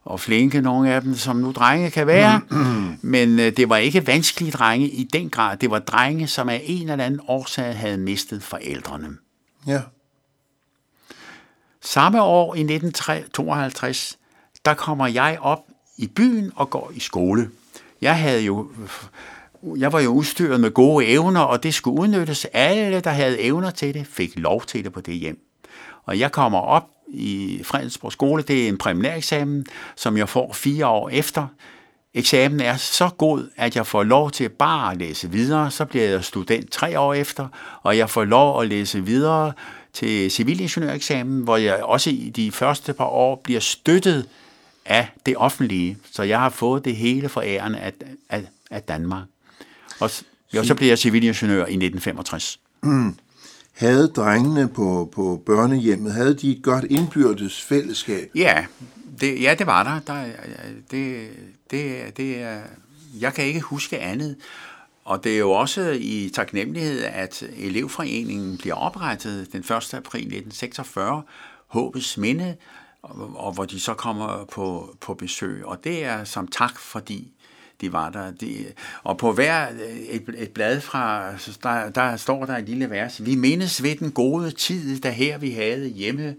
og 0.03 0.19
flinke, 0.19 0.61
nogle 0.61 0.93
af 0.93 1.01
dem, 1.01 1.15
som 1.15 1.35
nu 1.35 1.51
drenge 1.51 1.91
kan 1.91 2.07
være. 2.07 2.41
Men 3.01 3.39
øh, 3.39 3.57
det 3.57 3.69
var 3.69 3.77
ikke 3.77 4.07
vanskelige 4.07 4.51
drenge 4.51 4.89
i 4.89 5.03
den 5.03 5.29
grad. 5.29 5.57
Det 5.57 5.69
var 5.71 5.79
drenge, 5.79 6.27
som 6.27 6.49
af 6.49 6.61
en 6.65 6.89
eller 6.89 7.05
anden 7.05 7.21
årsag 7.27 7.77
havde 7.77 7.97
mistet 7.97 8.43
forældrene. 8.43 9.09
Ja. 9.67 9.81
Samme 11.81 12.21
år 12.21 12.55
i 12.55 12.59
1952, 12.59 14.17
der 14.65 14.73
kommer 14.73 15.07
jeg 15.07 15.37
op 15.41 15.59
i 15.97 16.07
byen 16.07 16.51
og 16.55 16.69
går 16.69 16.91
i 16.95 16.99
skole. 16.99 17.49
Jeg 18.01 18.19
havde 18.19 18.41
jo 18.41 18.69
jeg 19.77 19.93
var 19.93 19.99
jo 19.99 20.09
udstyret 20.09 20.59
med 20.59 20.71
gode 20.71 21.05
evner, 21.05 21.41
og 21.41 21.63
det 21.63 21.73
skulle 21.73 22.01
udnyttes. 22.01 22.45
Alle, 22.53 22.99
der 22.99 23.09
havde 23.09 23.41
evner 23.41 23.69
til 23.69 23.93
det, 23.93 24.07
fik 24.07 24.39
lov 24.39 24.61
til 24.65 24.83
det 24.83 24.93
på 24.93 25.01
det 25.01 25.13
hjem. 25.13 25.39
Og 26.05 26.19
jeg 26.19 26.31
kommer 26.31 26.59
op 26.59 26.89
i 27.07 27.61
Fredensborg 27.63 28.11
skole, 28.11 28.43
det 28.43 28.63
er 28.63 28.67
en 28.67 28.77
præminæreksamen, 28.77 29.65
som 29.95 30.17
jeg 30.17 30.29
får 30.29 30.53
fire 30.53 30.87
år 30.87 31.09
efter. 31.09 31.47
Eksamen 32.13 32.59
er 32.59 32.77
så 32.77 33.09
god, 33.17 33.49
at 33.55 33.75
jeg 33.75 33.87
får 33.87 34.03
lov 34.03 34.31
til 34.31 34.49
bare 34.49 34.91
at 34.91 34.97
læse 34.97 35.31
videre. 35.31 35.71
Så 35.71 35.85
bliver 35.85 36.05
jeg 36.05 36.23
student 36.23 36.71
tre 36.71 36.99
år 36.99 37.13
efter, 37.13 37.47
og 37.83 37.97
jeg 37.97 38.09
får 38.09 38.23
lov 38.23 38.61
at 38.61 38.67
læse 38.67 39.05
videre 39.05 39.53
til 39.93 40.31
civilingeniøreksamen, 40.31 41.43
hvor 41.43 41.57
jeg 41.57 41.83
også 41.83 42.09
i 42.09 42.31
de 42.35 42.51
første 42.51 42.93
par 42.93 43.05
år 43.05 43.41
bliver 43.43 43.59
støttet 43.59 44.27
af 44.85 45.07
det 45.25 45.37
offentlige. 45.37 45.97
Så 46.11 46.23
jeg 46.23 46.39
har 46.39 46.49
fået 46.49 46.85
det 46.85 46.95
hele 46.95 47.29
for 47.29 47.41
æren 47.41 47.75
af, 47.75 47.93
af, 48.29 48.43
af 48.71 48.81
Danmark. 48.83 49.23
Og, 49.99 50.09
jo, 50.53 50.63
så 50.63 50.75
blev 50.75 50.87
jeg 50.87 50.97
civilingeniør 50.97 51.59
i 51.59 51.61
1965. 51.61 52.59
Mm. 52.83 53.15
Havde 53.73 54.07
drengene 54.07 54.67
på, 54.67 55.09
på 55.13 55.41
børnehjemmet, 55.45 56.13
havde 56.13 56.33
de 56.33 56.51
et 56.51 56.63
godt 56.63 56.85
indbyrdes 56.89 57.61
fællesskab? 57.61 58.31
Ja, 58.35 58.65
det, 59.21 59.41
ja, 59.41 59.55
det 59.59 59.67
var 59.67 59.83
der. 59.83 60.13
der 60.13 60.25
det, 60.91 61.29
det, 61.71 62.17
det, 62.17 62.59
jeg 63.19 63.33
kan 63.33 63.45
ikke 63.45 63.61
huske 63.61 63.99
andet. 63.99 64.35
Og 65.05 65.23
det 65.23 65.33
er 65.33 65.37
jo 65.37 65.51
også 65.51 65.97
i 65.99 66.31
taknemmelighed, 66.33 67.03
at 67.03 67.43
elevforeningen 67.57 68.57
bliver 68.57 68.75
oprettet 68.75 69.47
den 69.51 69.59
1. 69.59 69.69
april 69.71 70.21
1946, 70.21 71.23
Håbets 71.67 72.17
Minde, 72.17 72.55
og 73.35 73.53
hvor 73.53 73.65
de 73.65 73.79
så 73.79 73.93
kommer 73.93 74.45
på, 74.51 74.95
på 75.01 75.13
besøg. 75.13 75.65
Og 75.65 75.83
det 75.83 76.05
er 76.05 76.23
som 76.23 76.47
tak, 76.47 76.79
fordi 76.79 77.31
de 77.81 77.93
var 77.93 78.09
der. 78.09 78.31
De, 78.31 78.65
og 79.03 79.17
på 79.17 79.31
hver 79.31 79.69
øh, 79.69 79.97
et, 79.97 80.23
et 80.37 80.51
blad 80.51 80.81
fra, 80.81 81.31
der, 81.63 81.89
der 81.89 82.15
står 82.15 82.45
der 82.45 82.57
et 82.57 82.69
lille 82.69 82.89
vers. 82.89 83.25
Vi 83.25 83.35
mindes 83.35 83.83
ved 83.83 83.95
den 83.95 84.11
gode 84.11 84.51
tid, 84.51 84.99
der 84.99 85.09
her 85.09 85.37
vi 85.37 85.51
havde 85.51 85.87
hjemme 85.87 86.35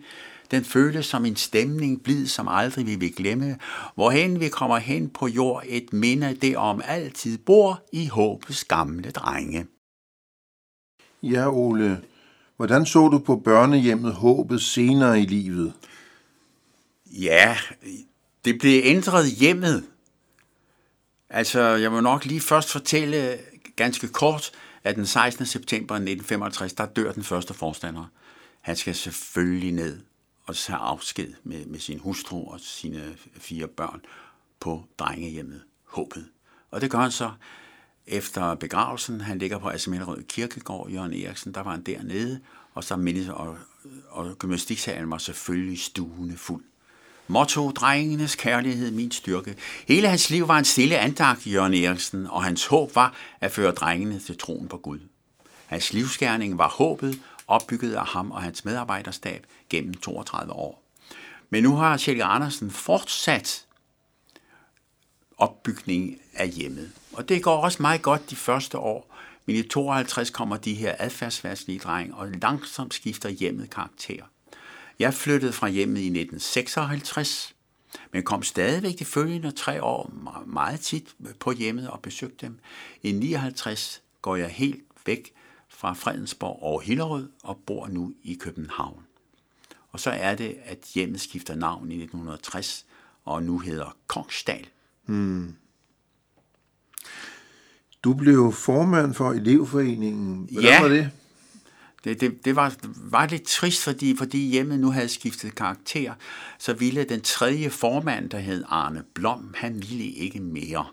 den 0.50 0.64
føles 0.64 1.06
som 1.06 1.24
en 1.24 1.36
stemning, 1.36 2.02
blid 2.02 2.26
som 2.26 2.48
aldrig 2.48 2.86
vi 2.86 2.94
vil 2.94 3.14
glemme. 3.14 3.58
Hvorhen 3.94 4.40
vi 4.40 4.48
kommer 4.48 4.76
hen 4.76 5.08
på 5.08 5.26
jord, 5.26 5.62
et 5.66 5.92
minde 5.92 6.34
det 6.34 6.56
om 6.56 6.82
altid 6.84 7.38
bor 7.38 7.82
i 7.92 8.06
håbets 8.06 8.64
gamle 8.64 9.10
drenge. 9.10 9.66
Ja, 11.22 11.48
Ole. 11.48 12.00
Hvordan 12.56 12.86
så 12.86 13.08
du 13.08 13.18
på 13.18 13.36
børnehjemmet 13.36 14.14
håbet 14.14 14.62
senere 14.62 15.20
i 15.20 15.26
livet? 15.26 15.72
Ja, 17.20 17.58
det 18.44 18.58
blev 18.58 18.80
ændret 18.84 19.30
hjemmet. 19.30 19.86
Altså, 21.30 21.60
jeg 21.60 21.92
må 21.92 22.00
nok 22.00 22.24
lige 22.24 22.40
først 22.40 22.72
fortælle 22.72 23.38
ganske 23.76 24.08
kort, 24.08 24.50
at 24.84 24.96
den 24.96 25.06
16. 25.06 25.46
september 25.46 25.94
1965, 25.94 26.72
der 26.72 26.86
dør 26.86 27.12
den 27.12 27.24
første 27.24 27.54
forstander. 27.54 28.04
Han 28.60 28.76
skal 28.76 28.94
selvfølgelig 28.94 29.72
ned 29.72 30.00
og 30.44 30.56
tage 30.56 30.78
afsked 30.78 31.32
med, 31.44 31.66
med 31.66 31.78
sin 31.78 31.98
hustru 31.98 32.50
og 32.50 32.60
sine 32.60 33.16
fire 33.36 33.68
børn 33.68 34.00
på 34.60 34.84
drengehjemmet 34.98 35.62
Håbet. 35.84 36.28
Og 36.70 36.80
det 36.80 36.90
gør 36.90 36.98
han 36.98 37.10
så 37.10 37.30
efter 38.06 38.54
begravelsen. 38.54 39.20
Han 39.20 39.38
ligger 39.38 39.58
på 39.58 39.68
Asminderød 39.68 40.22
Kirkegård, 40.22 40.90
Jørgen 40.90 41.12
Eriksen, 41.12 41.54
der 41.54 41.60
var 41.60 41.70
han 41.70 41.82
dernede, 41.82 42.40
og 42.74 42.84
så 42.84 42.96
mindes, 42.96 43.28
og, 43.28 43.58
og 44.08 44.38
gymnastiksalen 44.38 45.10
var 45.10 45.18
selvfølgelig 45.18 45.78
stuende 45.78 46.36
fuld. 46.36 46.64
Motto, 47.28 47.70
drengenes 47.70 48.34
kærlighed, 48.34 48.90
min 48.90 49.10
styrke. 49.10 49.56
Hele 49.88 50.08
hans 50.08 50.30
liv 50.30 50.48
var 50.48 50.58
en 50.58 50.64
stille 50.64 50.98
andagt, 50.98 51.46
Jørgen 51.46 51.74
Eriksen, 51.74 52.26
og 52.26 52.44
hans 52.44 52.66
håb 52.66 52.94
var 52.94 53.14
at 53.40 53.52
føre 53.52 53.72
drengene 53.72 54.18
til 54.18 54.38
troen 54.38 54.68
på 54.68 54.76
Gud. 54.76 54.98
Hans 55.66 55.92
livsgerning 55.92 56.58
var 56.58 56.68
håbet, 56.68 57.20
opbygget 57.46 57.94
af 57.94 58.06
ham 58.06 58.30
og 58.30 58.42
hans 58.42 58.64
medarbejderstab 58.64 59.46
gennem 59.70 59.94
32 59.94 60.52
år. 60.52 60.82
Men 61.50 61.62
nu 61.62 61.76
har 61.76 61.96
Kjell 61.96 62.22
Andersen 62.22 62.70
fortsat 62.70 63.66
opbygning 65.38 66.18
af 66.34 66.48
hjemmet. 66.48 66.92
Og 67.12 67.28
det 67.28 67.42
går 67.42 67.56
også 67.56 67.82
meget 67.82 68.02
godt 68.02 68.30
de 68.30 68.36
første 68.36 68.78
år, 68.78 69.16
men 69.46 69.56
i 69.56 69.62
52 69.62 70.30
kommer 70.30 70.56
de 70.56 70.74
her 70.74 70.94
adfærdsværslige 70.98 71.78
drenge, 71.78 72.14
og 72.14 72.28
langsomt 72.28 72.94
skifter 72.94 73.28
hjemmet 73.28 73.70
karakter. 73.70 74.22
Jeg 74.98 75.14
flyttede 75.14 75.52
fra 75.52 75.68
hjemmet 75.68 76.00
i 76.00 76.06
1956, 76.06 77.54
men 78.12 78.22
kom 78.22 78.42
stadigvæk 78.42 78.98
de 78.98 79.04
følgende 79.04 79.50
tre 79.50 79.82
år 79.82 80.12
meget 80.46 80.80
tit 80.80 81.14
på 81.40 81.52
hjemmet 81.52 81.90
og 81.90 82.00
besøgte 82.00 82.46
dem. 82.46 82.58
I 83.02 83.12
59 83.12 84.02
går 84.22 84.36
jeg 84.36 84.48
helt 84.48 84.82
væk 85.06 85.32
fra 85.68 85.92
Fredensborg 85.92 86.62
og 86.62 86.82
Hillerød 86.82 87.28
og 87.42 87.58
bor 87.66 87.86
nu 87.86 88.14
i 88.22 88.34
København. 88.34 89.02
Og 89.92 90.00
så 90.00 90.10
er 90.10 90.34
det, 90.34 90.56
at 90.64 90.78
hjemmet 90.94 91.20
skifter 91.20 91.54
navn 91.54 91.92
i 91.92 91.94
1960 91.94 92.86
og 93.24 93.42
nu 93.42 93.58
hedder 93.58 93.96
Kongsdal. 94.06 94.66
Hmm. 95.06 95.54
Du 98.04 98.14
blev 98.14 98.52
formand 98.52 99.14
for 99.14 99.32
elevforeningen. 99.32 100.48
Hvordan 100.52 100.70
ja. 100.70 100.82
var 100.82 100.88
det? 100.88 101.10
Det, 102.06 102.20
det, 102.20 102.44
det 102.44 102.56
var, 102.56 102.74
var 102.96 103.26
lidt 103.26 103.42
trist, 103.42 103.82
fordi, 103.84 104.16
fordi 104.16 104.38
hjemmet 104.38 104.80
nu 104.80 104.90
havde 104.90 105.08
skiftet 105.08 105.54
karakter, 105.54 106.14
så 106.58 106.72
ville 106.72 107.04
den 107.04 107.20
tredje 107.20 107.70
formand, 107.70 108.30
der 108.30 108.38
hed 108.38 108.64
Arne 108.68 109.04
Blom, 109.14 109.54
han 109.56 109.74
ville 109.74 110.04
ikke 110.04 110.40
mere. 110.40 110.86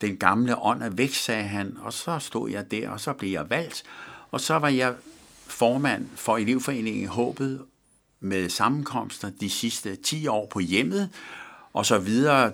Den 0.00 0.16
gamle 0.16 0.58
ånd 0.58 0.82
er 0.82 0.90
væk, 0.90 1.14
sagde 1.14 1.42
han, 1.42 1.76
og 1.80 1.92
så 1.92 2.18
stod 2.18 2.50
jeg 2.50 2.70
der, 2.70 2.88
og 2.88 3.00
så 3.00 3.12
blev 3.12 3.30
jeg 3.30 3.50
valgt, 3.50 3.82
og 4.30 4.40
så 4.40 4.58
var 4.58 4.68
jeg 4.68 4.94
formand 5.46 6.08
for 6.14 6.36
elevforeningen 6.36 7.08
Håbet 7.08 7.60
med 8.20 8.48
sammenkomster 8.48 9.30
de 9.40 9.50
sidste 9.50 9.96
10 9.96 10.26
år 10.26 10.46
på 10.46 10.60
hjemmet, 10.60 11.10
og 11.72 11.86
så 11.86 11.98
videre, 11.98 12.52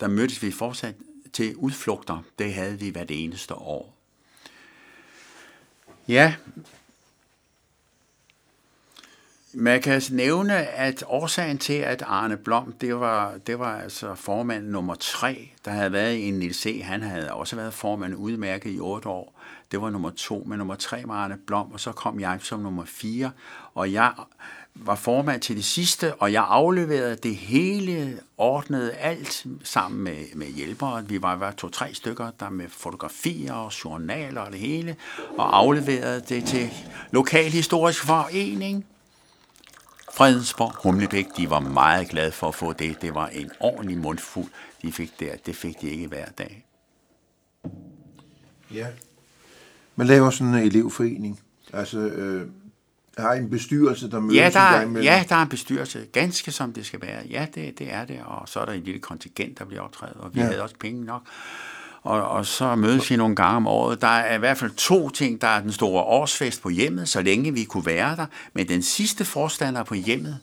der 0.00 0.08
mødtes 0.08 0.42
vi 0.42 0.50
fortsat 0.50 0.94
til 1.32 1.56
udflugter. 1.56 2.22
Det 2.38 2.54
havde 2.54 2.78
vi 2.78 2.88
hvert 2.88 3.10
eneste 3.10 3.54
år. 3.54 3.95
Ja, 6.08 6.34
man 9.58 9.82
kan 9.82 9.92
altså 9.92 10.14
nævne, 10.14 10.54
at 10.54 11.04
årsagen 11.06 11.58
til, 11.58 11.72
at 11.72 12.02
Arne 12.02 12.36
Blom, 12.36 12.72
det 12.72 13.00
var, 13.00 13.38
det 13.46 13.58
var 13.58 13.80
altså 13.80 14.14
formand 14.14 14.66
nummer 14.66 14.94
tre, 14.94 15.50
der 15.64 15.70
havde 15.70 15.92
været 15.92 16.28
en 16.28 16.34
Niels 16.34 16.56
C. 16.56 16.80
Han 16.84 17.02
havde 17.02 17.32
også 17.32 17.56
været 17.56 17.74
formand 17.74 18.14
udmærket 18.14 18.74
i 18.74 18.80
otte 18.80 19.08
år. 19.08 19.40
Det 19.70 19.80
var 19.80 19.90
nummer 19.90 20.10
to, 20.10 20.44
men 20.46 20.58
nummer 20.58 20.74
tre 20.74 21.02
var 21.06 21.14
Arne 21.14 21.38
Blom, 21.46 21.72
og 21.72 21.80
så 21.80 21.92
kom 21.92 22.20
jeg 22.20 22.38
som 22.42 22.60
nummer 22.60 22.84
fire. 22.84 23.30
Og 23.74 23.92
jeg 23.92 24.12
var 24.84 24.94
formand 24.94 25.40
til 25.40 25.56
det 25.56 25.64
sidste, 25.64 26.14
og 26.14 26.32
jeg 26.32 26.44
afleverede 26.48 27.16
det 27.16 27.36
hele, 27.36 28.20
ordnede 28.38 28.92
alt 28.92 29.46
sammen 29.62 30.04
med, 30.04 30.16
med 30.34 30.46
hjælpere. 30.46 31.08
Vi 31.08 31.22
var 31.22 31.54
to-tre 31.56 31.94
stykker, 31.94 32.30
der 32.40 32.50
med 32.50 32.68
fotografier 32.68 33.52
og 33.52 33.84
journaler 33.84 34.40
og 34.40 34.52
det 34.52 34.60
hele, 34.60 34.96
og 35.38 35.56
afleverede 35.56 36.20
det 36.28 36.44
til 36.44 36.70
Lokalhistorisk 37.10 38.04
Forening. 38.04 38.86
Fredensborg, 40.14 40.72
Humlebæk, 40.82 41.26
de 41.36 41.50
var 41.50 41.60
meget 41.60 42.08
glade 42.08 42.32
for 42.32 42.48
at 42.48 42.54
få 42.54 42.72
det. 42.72 43.02
Det 43.02 43.14
var 43.14 43.26
en 43.26 43.50
ordentlig 43.60 43.98
mundfuld, 43.98 44.50
de 44.82 44.92
fik 44.92 45.20
der. 45.20 45.36
Det 45.46 45.56
fik 45.56 45.80
de 45.80 45.90
ikke 45.90 46.06
hver 46.06 46.26
dag. 46.38 46.66
Ja. 48.74 48.86
Man 49.96 50.06
laver 50.06 50.30
sådan 50.30 50.54
en 50.54 50.62
elevforening. 50.62 51.40
Altså, 51.72 51.98
øh, 51.98 52.48
har 53.18 53.32
en 53.32 53.50
bestyrelse, 53.50 54.10
der 54.10 54.20
mødes 54.20 54.36
ja, 54.36 54.50
der 54.52 54.60
er, 54.60 54.86
med 54.86 55.02
Ja, 55.02 55.24
der 55.28 55.36
er 55.36 55.42
en 55.42 55.48
bestyrelse, 55.48 56.06
ganske 56.12 56.52
som 56.52 56.72
det 56.72 56.86
skal 56.86 57.00
være. 57.02 57.22
Ja, 57.30 57.46
det, 57.54 57.78
det 57.78 57.92
er 57.92 58.04
det, 58.04 58.20
og 58.24 58.48
så 58.48 58.60
er 58.60 58.64
der 58.64 58.72
en 58.72 58.82
lille 58.82 59.00
kontingent, 59.00 59.58
der 59.58 59.64
bliver 59.64 59.82
optrædet, 59.82 60.16
og 60.16 60.34
vi 60.34 60.40
ja. 60.40 60.46
havde 60.46 60.62
også 60.62 60.74
penge 60.80 61.04
nok. 61.04 61.22
Og, 62.02 62.28
og 62.28 62.46
så 62.46 62.74
mødes 62.74 63.10
vi 63.10 63.16
nogle 63.16 63.36
gange 63.36 63.56
om 63.56 63.66
året. 63.66 64.00
Der 64.00 64.06
er 64.06 64.34
i 64.34 64.38
hvert 64.38 64.58
fald 64.58 64.70
to 64.70 65.08
ting. 65.10 65.40
Der 65.40 65.48
er 65.48 65.60
den 65.60 65.72
store 65.72 66.02
årsfest 66.02 66.62
på 66.62 66.68
hjemmet, 66.68 67.08
så 67.08 67.22
længe 67.22 67.54
vi 67.54 67.64
kunne 67.64 67.86
være 67.86 68.16
der. 68.16 68.26
Men 68.52 68.68
den 68.68 68.82
sidste 68.82 69.24
forstander 69.24 69.82
på 69.82 69.94
hjemmet, 69.94 70.38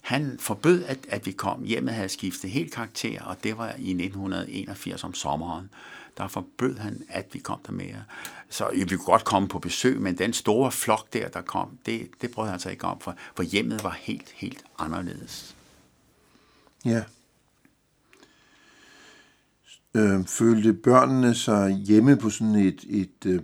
han 0.00 0.36
forbød, 0.40 0.84
at, 0.84 0.98
at 1.08 1.26
vi 1.26 1.32
kom. 1.32 1.62
Hjemmet 1.64 1.94
havde 1.94 2.08
skiftet 2.08 2.50
helt 2.50 2.74
karakter, 2.74 3.22
og 3.22 3.36
det 3.44 3.58
var 3.58 3.66
i 3.78 3.90
1981 3.90 5.04
om 5.04 5.14
sommeren 5.14 5.70
der 6.18 6.28
forbød 6.28 6.78
han, 6.78 7.02
at 7.08 7.26
vi 7.32 7.38
kom 7.38 7.60
der 7.66 7.72
mere. 7.72 8.04
Så 8.50 8.70
vi 8.74 8.96
kunne 8.96 8.98
godt 8.98 9.24
komme 9.24 9.48
på 9.48 9.58
besøg, 9.58 10.00
men 10.00 10.18
den 10.18 10.32
store 10.32 10.72
flok 10.72 11.12
der, 11.12 11.28
der 11.28 11.40
kom, 11.40 11.78
det, 11.86 12.10
det 12.20 12.30
brød 12.30 12.48
han 12.48 12.60
sig 12.60 12.72
ikke 12.72 12.84
om, 12.84 13.00
for, 13.00 13.14
for 13.36 13.42
hjemmet 13.42 13.84
var 13.84 13.96
helt, 14.00 14.30
helt 14.34 14.64
anderledes. 14.78 15.56
Ja. 16.84 17.02
Øh, 19.94 20.26
følte 20.26 20.72
børnene 20.72 21.34
sig 21.34 21.70
hjemme 21.72 22.16
på 22.16 22.30
sådan 22.30 22.54
et, 22.54 22.84
et, 22.88 23.26
øh, 23.26 23.42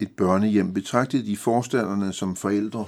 et 0.00 0.10
børnehjem? 0.10 0.74
Betragtede 0.74 1.26
de 1.26 1.36
forstanderne 1.36 2.12
som 2.12 2.36
forældre? 2.36 2.86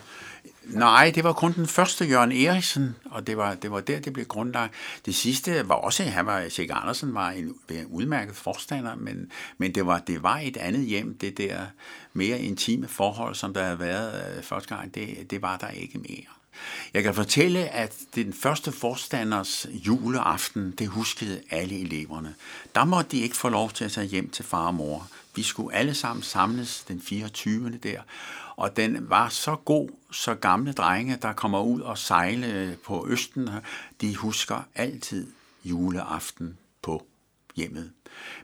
Nej, 0.70 1.12
det 1.14 1.24
var 1.24 1.32
kun 1.32 1.52
den 1.52 1.66
første 1.66 2.04
Jørgen 2.04 2.32
Eriksen, 2.32 2.96
og 3.04 3.26
det 3.26 3.36
var, 3.36 3.54
det 3.54 3.70
var 3.70 3.80
der, 3.80 4.00
det 4.00 4.12
blev 4.12 4.26
grundlagt. 4.26 4.74
Det 5.06 5.14
sidste 5.14 5.68
var 5.68 5.74
også, 5.74 6.02
han 6.02 6.26
var, 6.26 6.48
Sjæk 6.48 6.70
Andersen 6.72 7.14
var 7.14 7.30
en, 7.30 7.54
en 7.70 7.86
udmærket 7.86 8.36
forstander, 8.36 8.94
men, 8.96 9.32
men 9.58 9.74
det, 9.74 9.86
var, 9.86 9.98
det 9.98 10.22
var 10.22 10.38
et 10.38 10.56
andet 10.56 10.86
hjem, 10.86 11.18
det 11.18 11.38
der 11.38 11.60
mere 12.12 12.40
intime 12.40 12.88
forhold, 12.88 13.34
som 13.34 13.54
der 13.54 13.64
havde 13.64 13.78
været 13.78 14.36
øh, 14.36 14.42
første 14.42 14.74
gang, 14.74 14.94
det, 14.94 15.30
det 15.30 15.42
var 15.42 15.56
der 15.56 15.68
ikke 15.68 15.98
mere. 15.98 16.24
Jeg 16.94 17.02
kan 17.02 17.14
fortælle, 17.14 17.68
at 17.68 17.94
den 18.14 18.32
første 18.32 18.72
forstanders 18.72 19.66
juleaften, 19.72 20.70
det 20.70 20.88
huskede 20.88 21.40
alle 21.50 21.80
eleverne. 21.80 22.34
Der 22.74 22.84
måtte 22.84 23.10
de 23.10 23.20
ikke 23.20 23.36
få 23.36 23.48
lov 23.48 23.70
til 23.70 23.84
at 23.84 23.92
tage 23.92 24.06
hjem 24.06 24.30
til 24.30 24.44
far 24.44 24.66
og 24.66 24.74
mor. 24.74 25.08
Vi 25.34 25.42
skulle 25.42 25.76
alle 25.76 25.94
sammen 25.94 26.22
samles 26.22 26.84
den 26.88 27.02
24. 27.02 27.70
der, 27.82 28.00
og 28.60 28.76
den 28.76 28.96
var 29.10 29.28
så 29.28 29.56
god, 29.56 29.88
så 30.12 30.34
gamle 30.34 30.72
drenge, 30.72 31.18
der 31.22 31.32
kommer 31.32 31.60
ud 31.60 31.80
og 31.80 31.98
sejle 31.98 32.46
øh, 32.46 32.76
på 32.86 33.06
Østen, 33.08 33.48
de 34.00 34.16
husker 34.16 34.66
altid 34.74 35.26
juleaften 35.64 36.58
på 36.82 37.06
hjemmet. 37.56 37.90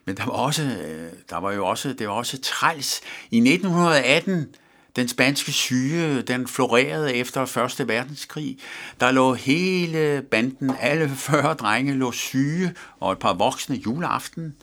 Men 0.04 0.16
der 0.16 0.24
var, 0.24 0.32
også, 0.32 0.62
øh, 0.62 1.12
der 1.30 1.36
var 1.36 1.52
jo 1.52 1.66
også, 1.66 1.92
det 1.92 2.08
var 2.08 2.14
også 2.14 2.40
træls. 2.40 3.00
I 3.30 3.36
1918, 3.36 4.54
den 4.96 5.08
spanske 5.08 5.52
syge, 5.52 6.22
den 6.22 6.46
florerede 6.46 7.14
efter 7.14 7.64
1. 7.80 7.88
verdenskrig. 7.88 8.58
Der 9.00 9.10
lå 9.10 9.34
hele 9.34 10.22
banden, 10.30 10.72
alle 10.80 11.08
40 11.08 11.54
drenge 11.54 11.94
lå 11.94 12.12
syge, 12.12 12.74
og 13.00 13.12
et 13.12 13.18
par 13.18 13.34
voksne 13.34 13.76
juleaften. 13.76 14.56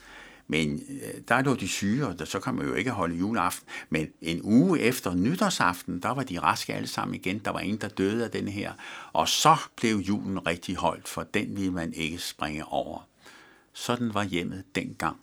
Men 0.47 0.84
øh, 0.89 1.21
der 1.27 1.41
lå 1.41 1.56
de 1.56 1.67
syge, 1.67 2.08
og 2.08 2.27
så 2.27 2.39
kan 2.39 2.56
man 2.56 2.67
jo 2.67 2.73
ikke 2.73 2.91
holde 2.91 3.15
juleaften. 3.15 3.67
Men 3.89 4.08
en 4.21 4.41
uge 4.43 4.79
efter 4.79 5.13
nytårsaften, 5.13 5.99
der 5.99 6.10
var 6.10 6.23
de 6.23 6.39
raske 6.39 6.73
alle 6.73 6.88
sammen 6.88 7.15
igen. 7.15 7.39
Der 7.39 7.51
var 7.51 7.60
ingen, 7.60 7.82
der 7.82 7.88
døde 7.88 8.23
af 8.23 8.32
den 8.32 8.47
her. 8.47 8.73
Og 9.13 9.27
så 9.27 9.56
blev 9.77 9.95
julen 9.97 10.47
rigtig 10.47 10.75
holdt, 10.75 11.08
for 11.08 11.23
den 11.23 11.56
ville 11.56 11.71
man 11.71 11.93
ikke 11.93 12.17
springe 12.17 12.65
over. 12.65 13.08
Sådan 13.73 14.13
var 14.13 14.23
hjemmet 14.23 14.63
dengang. 14.75 15.17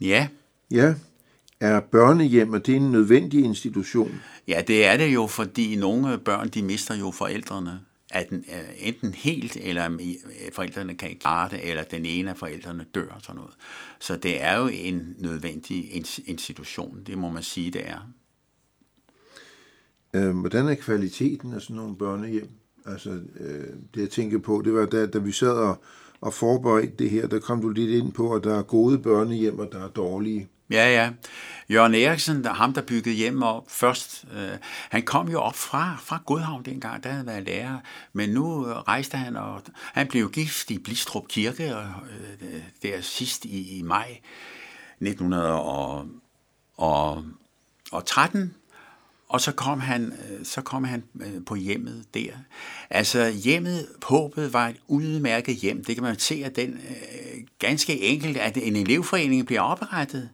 Ja. 0.00 0.28
Ja. 0.70 0.94
Er 1.60 1.80
børnehjem, 1.80 2.52
og 2.52 2.66
det 2.66 2.72
er 2.72 2.76
en 2.76 2.92
nødvendig 2.92 3.44
institution? 3.44 4.20
Ja, 4.48 4.62
det 4.66 4.86
er 4.86 4.96
det 4.96 5.14
jo, 5.14 5.26
fordi 5.26 5.76
nogle 5.76 6.18
børn, 6.18 6.48
de 6.48 6.62
mister 6.62 6.94
jo 6.94 7.10
forældrene 7.10 7.80
at 8.10 8.30
den, 8.30 8.44
øh, 8.48 8.88
enten 8.88 9.14
helt, 9.14 9.56
eller 9.56 9.92
øh, 9.92 10.52
forældrene 10.52 10.94
kan 10.94 11.08
ikke 11.08 11.20
klare 11.20 11.48
det, 11.50 11.70
eller 11.70 11.82
den 11.84 12.06
ene 12.06 12.30
af 12.30 12.36
forældrene 12.36 12.86
dør 12.94 13.08
og 13.08 13.22
sådan 13.22 13.36
noget. 13.36 13.54
Så 14.00 14.16
det 14.16 14.42
er 14.42 14.58
jo 14.58 14.66
en 14.66 15.14
nødvendig 15.18 15.94
institution, 16.26 17.02
det 17.06 17.18
må 17.18 17.30
man 17.30 17.42
sige, 17.42 17.70
det 17.70 17.88
er. 17.88 18.12
Øh, 20.14 20.38
hvordan 20.38 20.68
er 20.68 20.74
kvaliteten 20.74 21.52
af 21.52 21.62
sådan 21.62 21.76
nogle 21.76 21.96
børnehjem? 21.96 22.48
Altså, 22.84 23.20
øh, 23.40 23.74
det 23.94 24.00
jeg 24.00 24.10
tænker 24.10 24.38
på, 24.38 24.62
det 24.64 24.74
var 24.74 24.86
da, 24.86 25.06
da 25.06 25.18
vi 25.18 25.32
sad 25.32 25.52
og, 25.52 25.82
og 26.20 26.34
forberedte 26.34 26.94
det 26.98 27.10
her, 27.10 27.26
der 27.26 27.38
kom 27.38 27.62
du 27.62 27.68
lidt 27.68 27.90
ind 27.90 28.12
på, 28.12 28.34
at 28.34 28.44
der 28.44 28.58
er 28.58 28.62
gode 28.62 28.98
børnehjem, 28.98 29.58
og 29.58 29.68
der 29.72 29.84
er 29.84 29.88
dårlige. 29.88 30.48
Ja, 30.70 30.94
ja. 30.94 31.10
Jørgen 31.70 31.94
Eriksen, 31.94 32.44
der, 32.44 32.52
ham 32.52 32.72
der 32.72 32.82
byggede 32.82 33.14
hjem 33.14 33.42
op 33.42 33.64
først, 33.68 34.24
øh, 34.36 34.58
han 34.90 35.02
kom 35.02 35.28
jo 35.28 35.40
op 35.40 35.54
fra, 35.54 35.96
fra 36.00 36.22
Godhavn 36.26 36.62
dengang, 36.62 37.04
der 37.04 37.10
havde 37.10 37.26
været 37.26 37.44
lærer, 37.44 37.78
men 38.12 38.30
nu 38.30 38.68
øh, 38.68 38.76
rejste 38.76 39.16
han, 39.16 39.36
og 39.36 39.62
han 39.92 40.06
blev 40.08 40.30
gift 40.30 40.70
i 40.70 40.78
Blistrup 40.78 41.28
Kirke, 41.28 41.76
og, 41.76 41.84
øh, 42.40 42.62
der 42.82 43.00
sidst 43.00 43.44
i, 43.44 43.78
i 43.78 43.82
maj 43.82 44.18
1913, 45.00 46.20
og 47.92 48.06
og 49.28 49.40
så 49.40 49.52
kom 49.52 49.80
han, 49.80 50.12
øh, 50.12 50.44
så 50.44 50.62
kom 50.62 50.84
han 50.84 51.04
øh, 51.20 51.44
på 51.46 51.54
hjemmet 51.54 52.04
der. 52.14 52.30
Altså 52.90 53.28
hjemmet, 53.28 53.88
håbet 54.02 54.52
var 54.52 54.68
et 54.68 54.76
udmærket 54.88 55.56
hjem. 55.56 55.84
Det 55.84 55.96
kan 55.96 56.04
man 56.04 56.18
se 56.18 56.42
at 56.44 56.56
den 56.56 56.72
øh, 56.72 57.42
ganske 57.58 58.00
enkelt, 58.00 58.36
at 58.36 58.56
en 58.56 58.76
elevforening 58.76 59.46
bliver 59.46 59.60
oprettet. 59.60 60.30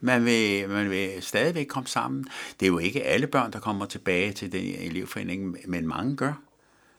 Man 0.00 0.24
vil, 0.24 0.68
man 0.68 0.90
vil 0.90 1.10
stadigvæk 1.20 1.66
komme 1.66 1.86
sammen. 1.86 2.26
Det 2.60 2.66
er 2.66 2.70
jo 2.70 2.78
ikke 2.78 3.02
alle 3.02 3.26
børn, 3.26 3.52
der 3.52 3.60
kommer 3.60 3.86
tilbage 3.86 4.32
til 4.32 4.52
den 4.52 4.64
elevforening, 4.64 5.56
men 5.66 5.86
mange 5.86 6.16
gør. 6.16 6.32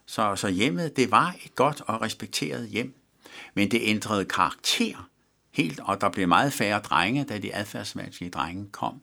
Så, 0.05 0.35
så 0.35 0.47
hjemmet, 0.47 0.97
det 0.97 1.11
var 1.11 1.35
et 1.45 1.55
godt 1.55 1.81
og 1.87 2.01
respekteret 2.01 2.67
hjem. 2.67 2.93
Men 3.53 3.71
det 3.71 3.79
ændrede 3.83 4.25
karakter 4.25 5.09
helt, 5.51 5.79
og 5.83 6.01
der 6.01 6.09
blev 6.09 6.27
meget 6.27 6.53
færre 6.53 6.79
drenge, 6.79 7.23
da 7.23 7.37
de 7.37 7.55
adfærdsmæssige 7.55 8.29
drenge 8.29 8.65
kom. 8.71 9.01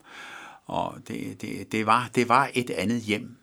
Og 0.65 0.97
det, 1.07 1.41
det, 1.41 1.71
det, 1.71 1.85
var, 1.85 2.09
det 2.15 2.29
var 2.29 2.49
et 2.53 2.69
andet 2.69 3.01
hjem. 3.01 3.37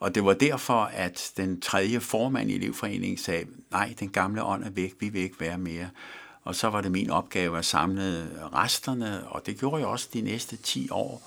Og 0.00 0.14
det 0.14 0.24
var 0.24 0.34
derfor, 0.34 0.80
at 0.84 1.32
den 1.36 1.60
tredje 1.60 2.00
formand 2.00 2.50
i 2.50 2.54
elevforeningen 2.54 3.18
sagde, 3.18 3.46
nej, 3.70 3.94
den 4.00 4.08
gamle 4.08 4.42
ånd 4.42 4.64
er 4.64 4.70
væk, 4.70 4.94
vi 5.00 5.08
vil 5.08 5.22
ikke 5.22 5.40
være 5.40 5.58
mere. 5.58 5.88
Og 6.44 6.54
så 6.54 6.68
var 6.68 6.80
det 6.80 6.92
min 6.92 7.10
opgave 7.10 7.58
at 7.58 7.64
samle 7.64 8.28
resterne, 8.52 9.28
og 9.28 9.46
det 9.46 9.58
gjorde 9.58 9.76
jeg 9.76 9.86
også 9.86 10.08
de 10.12 10.20
næste 10.20 10.56
10 10.56 10.88
år. 10.90 11.22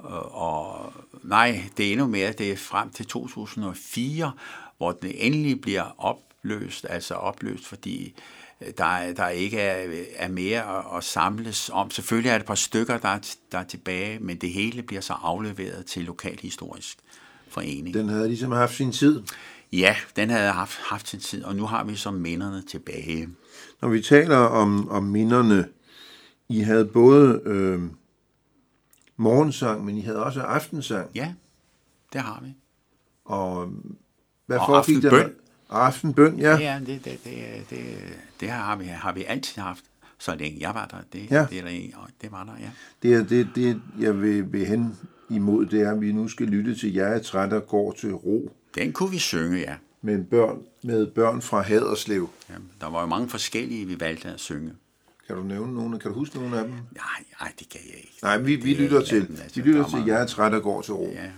Øh, 0.00 0.34
og 0.42 0.92
nej, 1.22 1.62
det 1.76 1.86
er 1.86 1.92
endnu 1.92 2.06
mere, 2.06 2.32
det 2.32 2.52
er 2.52 2.56
frem 2.56 2.90
til 2.90 3.06
2004, 3.06 4.32
hvor 4.76 4.92
den 4.92 5.10
endelig 5.14 5.60
bliver 5.60 5.94
opløst, 5.98 6.86
altså 6.88 7.14
opløst, 7.14 7.66
fordi 7.66 8.14
der, 8.60 9.12
der 9.12 9.28
ikke 9.28 9.58
er, 9.60 10.04
er 10.16 10.28
mere 10.28 10.78
at, 10.78 10.96
at 10.96 11.04
samles 11.04 11.70
om. 11.72 11.90
Selvfølgelig 11.90 12.28
er 12.28 12.34
det 12.34 12.42
et 12.42 12.46
par 12.46 12.54
stykker, 12.54 12.98
der 12.98 13.08
er, 13.08 13.34
der 13.52 13.58
er 13.58 13.64
tilbage, 13.64 14.18
men 14.18 14.36
det 14.36 14.50
hele 14.50 14.82
bliver 14.82 15.00
så 15.00 15.12
afleveret 15.12 15.86
til 15.86 16.04
lokalhistorisk 16.04 16.98
forening. 17.48 17.94
Den 17.94 18.08
havde 18.08 18.28
ligesom 18.28 18.52
haft 18.52 18.74
sin 18.74 18.92
tid? 18.92 19.22
Ja, 19.72 19.96
den 20.16 20.30
havde 20.30 20.52
haft, 20.52 20.78
haft 20.78 21.08
sin 21.08 21.20
tid, 21.20 21.44
og 21.44 21.56
nu 21.56 21.66
har 21.66 21.84
vi 21.84 21.96
så 21.96 22.10
minderne 22.10 22.62
tilbage. 22.62 23.28
Når 23.82 23.88
vi 23.88 24.02
taler 24.02 24.36
om, 24.36 24.88
om 24.88 25.04
minderne, 25.04 25.68
I 26.48 26.60
havde 26.60 26.84
både 26.84 27.40
øh, 27.44 27.82
morgensang, 29.16 29.84
men 29.84 29.96
I 29.96 30.00
havde 30.00 30.24
også 30.24 30.40
aftensang. 30.40 31.10
Ja, 31.14 31.34
det 32.12 32.20
har 32.20 32.40
vi. 32.44 32.54
Og 33.24 33.72
hvad 34.46 34.58
og 34.58 34.66
foregik 34.66 35.02
der? 35.02 35.28
Aftenbøn. 35.70 36.38
Ja. 36.38 36.56
Ja, 36.58 36.78
det, 36.86 37.04
det, 37.04 37.18
det, 37.24 37.36
det, 37.70 37.78
det 38.40 38.50
har, 38.50 38.76
vi, 38.76 38.84
har 38.84 39.12
vi 39.12 39.24
altid 39.24 39.62
haft, 39.62 39.84
så 40.18 40.34
længe 40.34 40.58
jeg 40.60 40.74
var 40.74 40.86
der. 40.86 40.96
Det, 41.12 41.30
Ja. 41.30 41.46
det, 41.50 41.90
og 41.94 42.08
det 42.22 42.32
var 42.32 42.44
der, 42.44 42.52
ja. 42.60 42.70
Det, 43.02 43.14
er- 43.14 43.24
det, 43.24 43.48
det 43.54 43.82
jeg 44.00 44.20
vil, 44.22 44.52
vil 44.52 44.66
hen 44.66 44.96
imod, 45.30 45.66
det 45.66 45.80
er, 45.82 45.92
at 45.92 46.00
vi 46.00 46.12
nu 46.12 46.28
skal 46.28 46.46
lytte 46.46 46.74
til 46.74 46.92
Jeg 46.94 47.14
er 47.14 47.18
træt 47.18 47.52
og 47.52 47.66
går 47.66 47.92
til 47.92 48.12
ro 48.14 48.52
Den 48.74 48.92
kunne 48.92 49.10
vi 49.10 49.18
synge, 49.18 49.58
ja. 49.58 49.74
med 50.02 50.24
børn, 50.24 50.58
med 50.82 51.06
børn 51.06 51.42
fra 51.42 51.60
Haderslev. 51.62 52.28
ja. 52.50 52.54
Der 52.80 52.90
var 52.90 53.00
jo 53.00 53.06
mange 53.06 53.28
forskellige, 53.28 53.86
vi 53.86 54.00
valgte 54.00 54.28
at 54.28 54.40
synge. 54.40 54.72
Kan 55.26 55.36
du 55.36 55.42
nævne 55.42 55.74
nogle? 55.74 55.98
Kan 55.98 56.10
du 56.12 56.18
huske 56.18 56.36
nogle 56.38 56.58
af 56.58 56.64
dem? 56.64 56.72
Nej, 56.72 57.24
nej, 57.40 57.52
det 57.58 57.68
kan 57.68 57.80
jeg 57.86 57.94
ikke. 57.96 58.18
Nej, 58.22 58.38
vi, 58.38 58.56
vi 58.56 58.70
Det 58.70 58.78
er 58.78 58.82
lytter 58.82 59.00
til, 59.04 59.16
altså, 59.42 59.62
vi 59.62 59.68
lytter 59.68 59.88
til 59.88 59.98
Jeg 60.06 60.20
er 60.22 60.26
træt 60.26 60.54
og 60.54 60.62
går 60.62 60.82
til 60.82 60.94
ro. 60.94 61.10
Ja. 61.14 61.30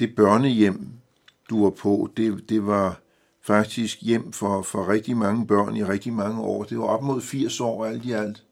Det 0.00 0.14
børnehjem, 0.16 0.88
du 1.50 1.62
var 1.62 1.70
på, 1.70 2.10
det, 2.16 2.48
det 2.48 2.66
var 2.66 3.00
faktisk 3.46 3.98
hjem 4.02 4.32
for, 4.32 4.62
for 4.62 4.88
rigtig 4.88 5.16
mange 5.16 5.46
børn 5.46 5.76
i 5.76 5.84
rigtig 5.84 6.12
mange 6.12 6.40
år. 6.40 6.64
Det 6.64 6.78
var 6.78 6.84
op 6.84 7.02
mod 7.02 7.20
80 7.20 7.60
år 7.60 7.86
alt 7.86 8.04
i 8.04 8.12
alt. 8.12 8.42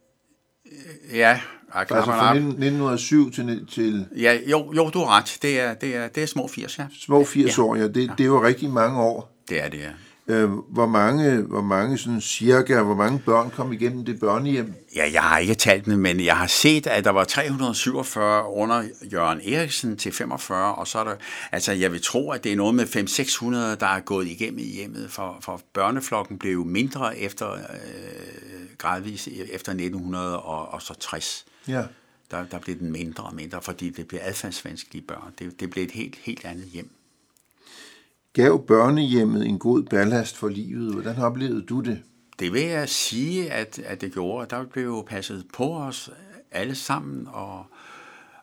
Ja, 1.13 1.41
Altså 1.75 2.03
fra 2.05 2.31
op. 2.31 2.35
19, 2.37 2.51
1907 2.51 3.31
til, 3.31 3.67
til 3.67 4.07
Ja, 4.17 4.39
jo, 4.51 4.73
jo, 4.73 4.91
du 4.91 4.99
har 4.99 5.19
ret. 5.19 5.39
Det 5.43 5.61
er, 5.61 5.75
det 5.75 5.97
er, 5.97 6.09
det 6.09 6.23
er 6.23 6.27
små 6.27 6.49
80, 6.49 6.79
ja. 6.79 6.87
små 7.01 7.25
80 7.25 7.59
Ja. 7.59 7.63
år, 7.63 7.77
ja. 7.77 7.89
Det, 7.89 8.13
det 8.19 8.31
var 8.31 8.43
rigtig 8.43 8.71
mange 8.71 9.01
år. 9.01 9.43
Det 9.49 9.65
er 9.65 9.69
det, 9.69 9.79
ja. 9.79 9.91
Øh, 10.31 10.51
hvor 10.51 10.87
mange, 10.87 11.37
hvor 11.37 11.61
mange 11.63 11.99
sådan 11.99 12.21
cirka, 12.21 12.83
hvor 12.83 12.95
mange 12.95 13.19
børn 13.19 13.51
kom 13.51 13.73
igennem 13.73 14.05
det 14.05 14.21
børnehjem? 14.21 14.75
Ja, 14.97 15.11
jeg 15.13 15.23
har 15.23 15.39
ikke 15.39 15.55
talt 15.55 15.87
det, 15.87 15.99
men 15.99 16.25
jeg 16.25 16.37
har 16.37 16.47
set, 16.47 16.87
at 16.87 17.05
der 17.05 17.11
var 17.11 17.25
347 17.25 18.53
under 18.53 18.83
Jørgen 19.13 19.41
Eriksen 19.45 19.97
til 19.97 20.13
45, 20.13 20.75
og 20.75 20.87
så 20.87 20.99
er 20.99 21.05
der, 21.05 21.15
altså 21.53 21.73
jeg 21.73 21.93
vil 21.93 22.03
tro, 22.03 22.31
at 22.31 22.45
det 22.45 22.53
er 22.53 22.57
noget 22.57 22.75
med 22.75 22.85
500-600, 22.85 23.81
der 23.81 23.87
er 23.87 24.01
gået 24.01 24.27
igennem 24.27 24.59
i 24.59 24.63
hjemmet, 24.63 25.11
for, 25.11 25.39
for 25.41 25.61
børneflokken 25.73 26.39
blev 26.39 26.53
jo 26.53 26.65
mindre 26.65 27.19
efter, 27.19 27.53
øh, 27.53 27.59
gradvis 28.79 29.29
efter 29.29 29.73
1960. 29.73 31.47
Ja. 31.69 31.83
Der, 32.31 32.45
der 32.45 32.59
blev 32.59 32.79
den 32.79 32.93
mindre 32.93 33.25
og 33.25 33.35
mindre, 33.35 33.63
fordi 33.63 33.91
det 33.91 34.09
blev 34.09 34.21
adfærdsvanskelige 34.23 35.03
børn. 35.03 35.33
Det, 35.39 35.61
det 35.61 35.71
blev 35.71 35.85
et 35.85 35.91
helt, 35.91 36.17
helt 36.17 36.45
andet 36.45 36.65
hjem. 36.65 36.91
Gav 38.39 38.67
børnehjemmet 38.67 39.47
en 39.47 39.59
god 39.59 39.83
ballast 39.83 40.37
for 40.37 40.49
livet? 40.49 40.93
Hvordan 40.93 41.19
oplevede 41.19 41.63
du 41.63 41.81
det? 41.81 42.03
Det 42.39 42.53
vil 42.53 42.63
jeg 42.63 42.89
sige, 42.89 43.53
at, 43.53 43.79
at 43.79 44.01
det 44.01 44.13
gjorde. 44.13 44.47
Der 44.51 44.65
blev 44.65 44.85
jo 44.85 45.05
passet 45.07 45.45
på 45.55 45.77
os 45.77 46.11
alle 46.51 46.75
sammen, 46.75 47.29
og, 47.33 47.67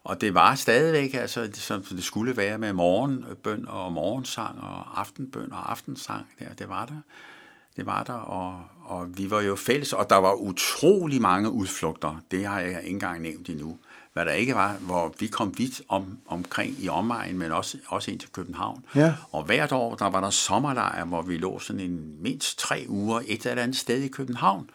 og 0.03 0.21
det 0.21 0.33
var 0.33 0.55
stadigvæk, 0.55 1.13
altså, 1.13 1.49
som 1.53 1.83
det 1.83 2.03
skulle 2.03 2.37
være 2.37 2.57
med 2.57 2.73
morgenbøn 2.73 3.67
og 3.67 3.93
morgensang 3.93 4.59
og 4.59 4.99
aftenbøn 4.99 5.51
og 5.51 5.71
aftensang. 5.71 6.25
Der, 6.39 6.53
det 6.59 6.69
var 6.69 6.85
der. 6.85 7.01
Det 7.75 7.85
var 7.85 8.03
der, 8.03 8.13
og, 8.13 8.61
og 8.85 9.17
vi 9.17 9.31
var 9.31 9.41
jo 9.41 9.55
fælles, 9.55 9.93
og 9.93 10.09
der 10.09 10.17
var 10.17 10.33
utrolig 10.33 11.21
mange 11.21 11.51
udflugter. 11.51 12.21
Det 12.31 12.45
har 12.45 12.59
jeg 12.59 12.69
ikke 12.69 12.89
engang 12.89 13.21
nævnt 13.21 13.49
endnu. 13.49 13.77
Hvad 14.15 14.25
der 14.25 14.31
ikke 14.31 14.55
var, 14.55 14.73
hvor 14.73 15.13
vi 15.19 15.27
kom 15.27 15.57
vidt 15.57 15.81
om, 15.89 16.17
omkring 16.27 16.75
i 16.79 16.89
omegn, 16.89 17.37
men 17.37 17.51
også, 17.51 17.77
også 17.87 18.11
ind 18.11 18.19
til 18.19 18.29
København. 18.31 18.85
Ja. 18.95 19.13
Og 19.31 19.43
hvert 19.43 19.71
år, 19.71 19.95
der 19.95 20.09
var 20.09 20.21
der 20.21 20.29
sommerlejr, 20.29 21.05
hvor 21.05 21.21
vi 21.21 21.37
lå 21.37 21.59
sådan 21.59 21.79
en 21.79 22.15
mindst 22.21 22.59
tre 22.59 22.85
uger 22.87 23.21
et 23.27 23.45
eller 23.45 23.63
andet 23.63 23.77
sted 23.77 24.01
i 24.01 24.07
København. 24.07 24.69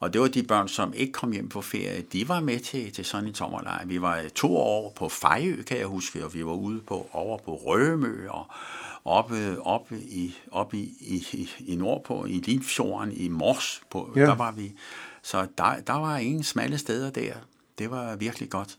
Og 0.00 0.12
det 0.12 0.20
var 0.20 0.26
de 0.26 0.42
børn, 0.42 0.68
som 0.68 0.92
ikke 0.96 1.12
kom 1.12 1.32
hjem 1.32 1.48
på 1.48 1.60
ferie, 1.60 2.02
de 2.12 2.28
var 2.28 2.40
med 2.40 2.60
til, 2.60 2.92
til 2.92 3.04
sådan 3.04 3.28
en 3.28 3.34
sommerlejr. 3.34 3.86
Vi 3.86 4.00
var 4.00 4.22
to 4.34 4.56
år 4.56 4.92
på 4.96 5.08
Fejø, 5.08 5.62
kan 5.62 5.78
jeg 5.78 5.86
huske, 5.86 6.24
og 6.24 6.34
vi 6.34 6.46
var 6.46 6.52
ude 6.52 6.80
på, 6.80 7.08
over 7.12 7.38
på 7.38 7.54
Rømø 7.54 8.28
og 8.28 8.46
oppe, 9.04 9.66
oppe, 9.66 9.96
i, 9.98 10.36
oppe 10.50 10.76
i, 10.76 10.94
i, 11.00 11.50
i 11.58 11.76
nordpå, 11.76 12.24
i 12.24 12.42
Limfjorden, 12.46 13.12
i 13.12 13.28
Mors, 13.28 13.82
på, 13.90 14.12
ja. 14.16 14.20
der 14.20 14.34
var 14.34 14.50
vi. 14.50 14.72
Så 15.22 15.46
der, 15.58 15.80
der 15.86 15.98
var 15.98 16.16
ingen 16.16 16.42
smalle 16.42 16.78
steder 16.78 17.10
der. 17.10 17.34
Det 17.78 17.90
var 17.90 18.16
virkelig 18.16 18.50
godt. 18.50 18.78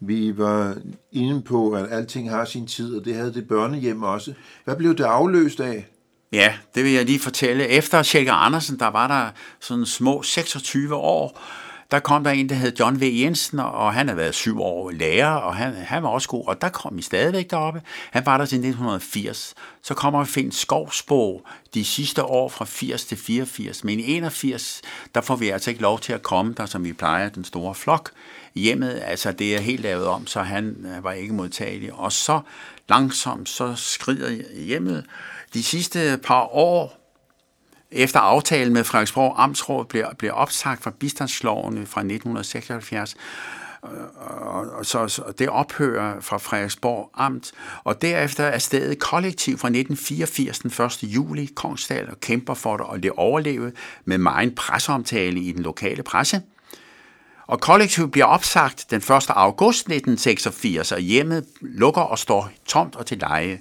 Vi 0.00 0.38
var 0.38 0.76
inde 1.12 1.42
på, 1.42 1.72
at 1.72 1.86
alting 1.90 2.30
har 2.30 2.44
sin 2.44 2.66
tid, 2.66 2.96
og 2.96 3.04
det 3.04 3.14
havde 3.14 3.34
det 3.34 3.48
børnehjem 3.48 4.02
også. 4.02 4.34
Hvad 4.64 4.76
blev 4.76 4.96
det 4.96 5.04
afløst 5.04 5.60
af? 5.60 5.86
Ja, 6.32 6.54
det 6.74 6.84
vil 6.84 6.92
jeg 6.92 7.04
lige 7.04 7.20
fortælle. 7.20 7.68
Efter 7.68 8.02
Tjekke 8.02 8.32
Andersen, 8.32 8.78
der 8.78 8.86
var 8.86 9.08
der 9.08 9.30
sådan 9.60 9.86
små 9.86 10.22
26 10.22 10.94
år, 10.94 11.40
der 11.94 12.00
kom 12.00 12.24
der 12.24 12.30
en, 12.30 12.48
der 12.48 12.54
hed 12.54 12.72
John 12.80 13.00
V. 13.00 13.02
Jensen, 13.02 13.58
og 13.58 13.94
han 13.94 14.08
havde 14.08 14.16
været 14.16 14.34
syv 14.34 14.60
år 14.60 14.90
lærer, 14.90 15.30
og 15.30 15.56
han, 15.56 15.74
han 15.74 16.02
var 16.02 16.08
også 16.08 16.28
god, 16.28 16.46
og 16.46 16.60
der 16.60 16.68
kom 16.68 16.96
vi 16.96 17.02
stadigvæk 17.02 17.50
deroppe. 17.50 17.82
Han 18.10 18.26
var 18.26 18.38
der 18.38 18.46
til 18.46 18.56
1980. 18.56 19.54
Så 19.82 19.94
kommer 19.94 20.24
Finn 20.24 20.52
Skovsbo 20.52 21.46
de 21.74 21.84
sidste 21.84 22.24
år 22.24 22.48
fra 22.48 22.64
80 22.64 23.04
til 23.04 23.16
84, 23.18 23.84
men 23.84 24.00
i 24.00 24.02
81, 24.02 24.82
der 25.14 25.20
får 25.20 25.36
vi 25.36 25.48
altså 25.48 25.70
ikke 25.70 25.82
lov 25.82 26.00
til 26.00 26.12
at 26.12 26.22
komme 26.22 26.54
der, 26.56 26.66
som 26.66 26.84
vi 26.84 26.92
plejer, 26.92 27.28
den 27.28 27.44
store 27.44 27.74
flok. 27.74 28.10
Hjemmet, 28.54 29.02
altså 29.04 29.32
det 29.32 29.56
er 29.56 29.60
helt 29.60 29.80
lavet 29.80 30.06
om, 30.06 30.26
så 30.26 30.40
han 30.42 30.86
øh, 30.96 31.04
var 31.04 31.12
ikke 31.12 31.34
modtagelig. 31.34 31.92
Og 31.92 32.12
så 32.12 32.40
langsomt, 32.88 33.48
så 33.48 33.74
skrider 33.76 34.30
hjemmet. 34.56 35.04
De 35.54 35.62
sidste 35.62 36.18
par 36.22 36.54
år, 36.54 37.03
efter 37.94 38.20
aftalen 38.20 38.72
med 38.72 38.84
Frederiksborg 38.84 39.34
Amtsråd 39.36 39.84
blev, 39.84 40.04
blev 40.18 40.30
opsagt 40.34 40.82
fra 40.82 40.90
bistandsloven 40.90 41.86
fra 41.86 42.00
1976, 42.00 43.16
øh, 43.84 43.90
og 44.78 44.86
så, 44.86 45.08
så 45.08 45.22
det 45.38 45.48
ophører 45.48 46.20
fra 46.20 46.38
Frederiksborg 46.38 47.10
Amt, 47.14 47.52
og 47.84 48.02
derefter 48.02 48.44
er 48.44 48.58
stedet 48.58 48.98
kollektiv 48.98 49.58
fra 49.58 49.68
1984 49.68 50.58
den 50.58 50.84
1. 50.84 51.02
juli 51.02 51.46
Kongsdal 51.54 52.10
og 52.10 52.20
kæmper 52.20 52.54
for 52.54 52.76
det, 52.76 52.86
og 52.86 53.02
det 53.02 53.10
overleve 53.16 53.72
med 54.04 54.18
meget 54.18 54.54
presseomtale 54.54 55.40
i 55.40 55.52
den 55.52 55.62
lokale 55.62 56.02
presse. 56.02 56.42
Og 57.46 57.60
kollektivet 57.60 58.10
bliver 58.10 58.26
opsagt 58.26 58.86
den 58.90 58.96
1. 58.96 59.10
august 59.28 59.78
1986, 59.78 60.92
og 60.92 61.00
hjemmet 61.00 61.44
lukker 61.60 62.02
og 62.02 62.18
står 62.18 62.50
tomt 62.66 62.96
og 62.96 63.06
til 63.06 63.18
leje. 63.18 63.58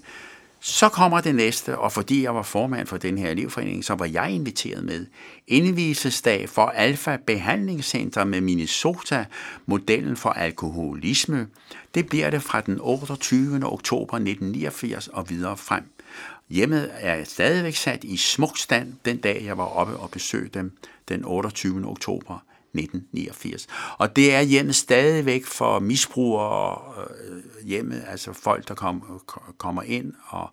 Så 0.65 0.89
kommer 0.89 1.21
det 1.21 1.35
næste, 1.35 1.77
og 1.77 1.91
fordi 1.91 2.23
jeg 2.23 2.35
var 2.35 2.41
formand 2.41 2.87
for 2.87 2.97
den 2.97 3.17
her 3.17 3.29
elevforening, 3.29 3.85
så 3.85 3.95
var 3.95 4.05
jeg 4.05 4.31
inviteret 4.31 4.83
med. 4.83 5.05
Indvisesdag 5.47 6.49
for 6.49 6.65
Alfa 6.65 7.17
Behandlingscenter 7.27 8.23
med 8.23 8.41
Minnesota, 8.41 9.25
modellen 9.65 10.17
for 10.17 10.29
alkoholisme. 10.29 11.47
Det 11.95 12.09
bliver 12.09 12.29
det 12.29 12.43
fra 12.43 12.61
den 12.61 12.79
28. 12.81 13.59
oktober 13.63 14.17
1989 14.17 15.07
og 15.07 15.29
videre 15.29 15.57
frem. 15.57 15.83
Hjemmet 16.49 16.91
er 16.93 17.23
stadigvæk 17.23 17.75
sat 17.75 18.03
i 18.03 18.17
smuk 18.17 18.57
stand 18.57 18.93
den 19.05 19.17
dag, 19.17 19.43
jeg 19.45 19.57
var 19.57 19.65
oppe 19.65 19.97
og 19.97 20.11
besøgte 20.11 20.59
dem 20.59 20.71
den 21.09 21.25
28. 21.25 21.87
oktober 21.87 22.43
1989. 22.73 23.67
Og 23.97 24.15
det 24.15 24.33
er 24.33 24.41
hjemmet 24.41 24.75
stadigvæk 24.75 25.45
for 25.45 25.79
misbrugere 25.79 26.77
øh, 27.03 27.67
hjemmet, 27.67 28.03
altså 28.07 28.33
folk, 28.33 28.67
der 28.67 28.73
kom, 28.73 29.21
kommer 29.57 29.81
ind 29.81 30.13
og, 30.27 30.49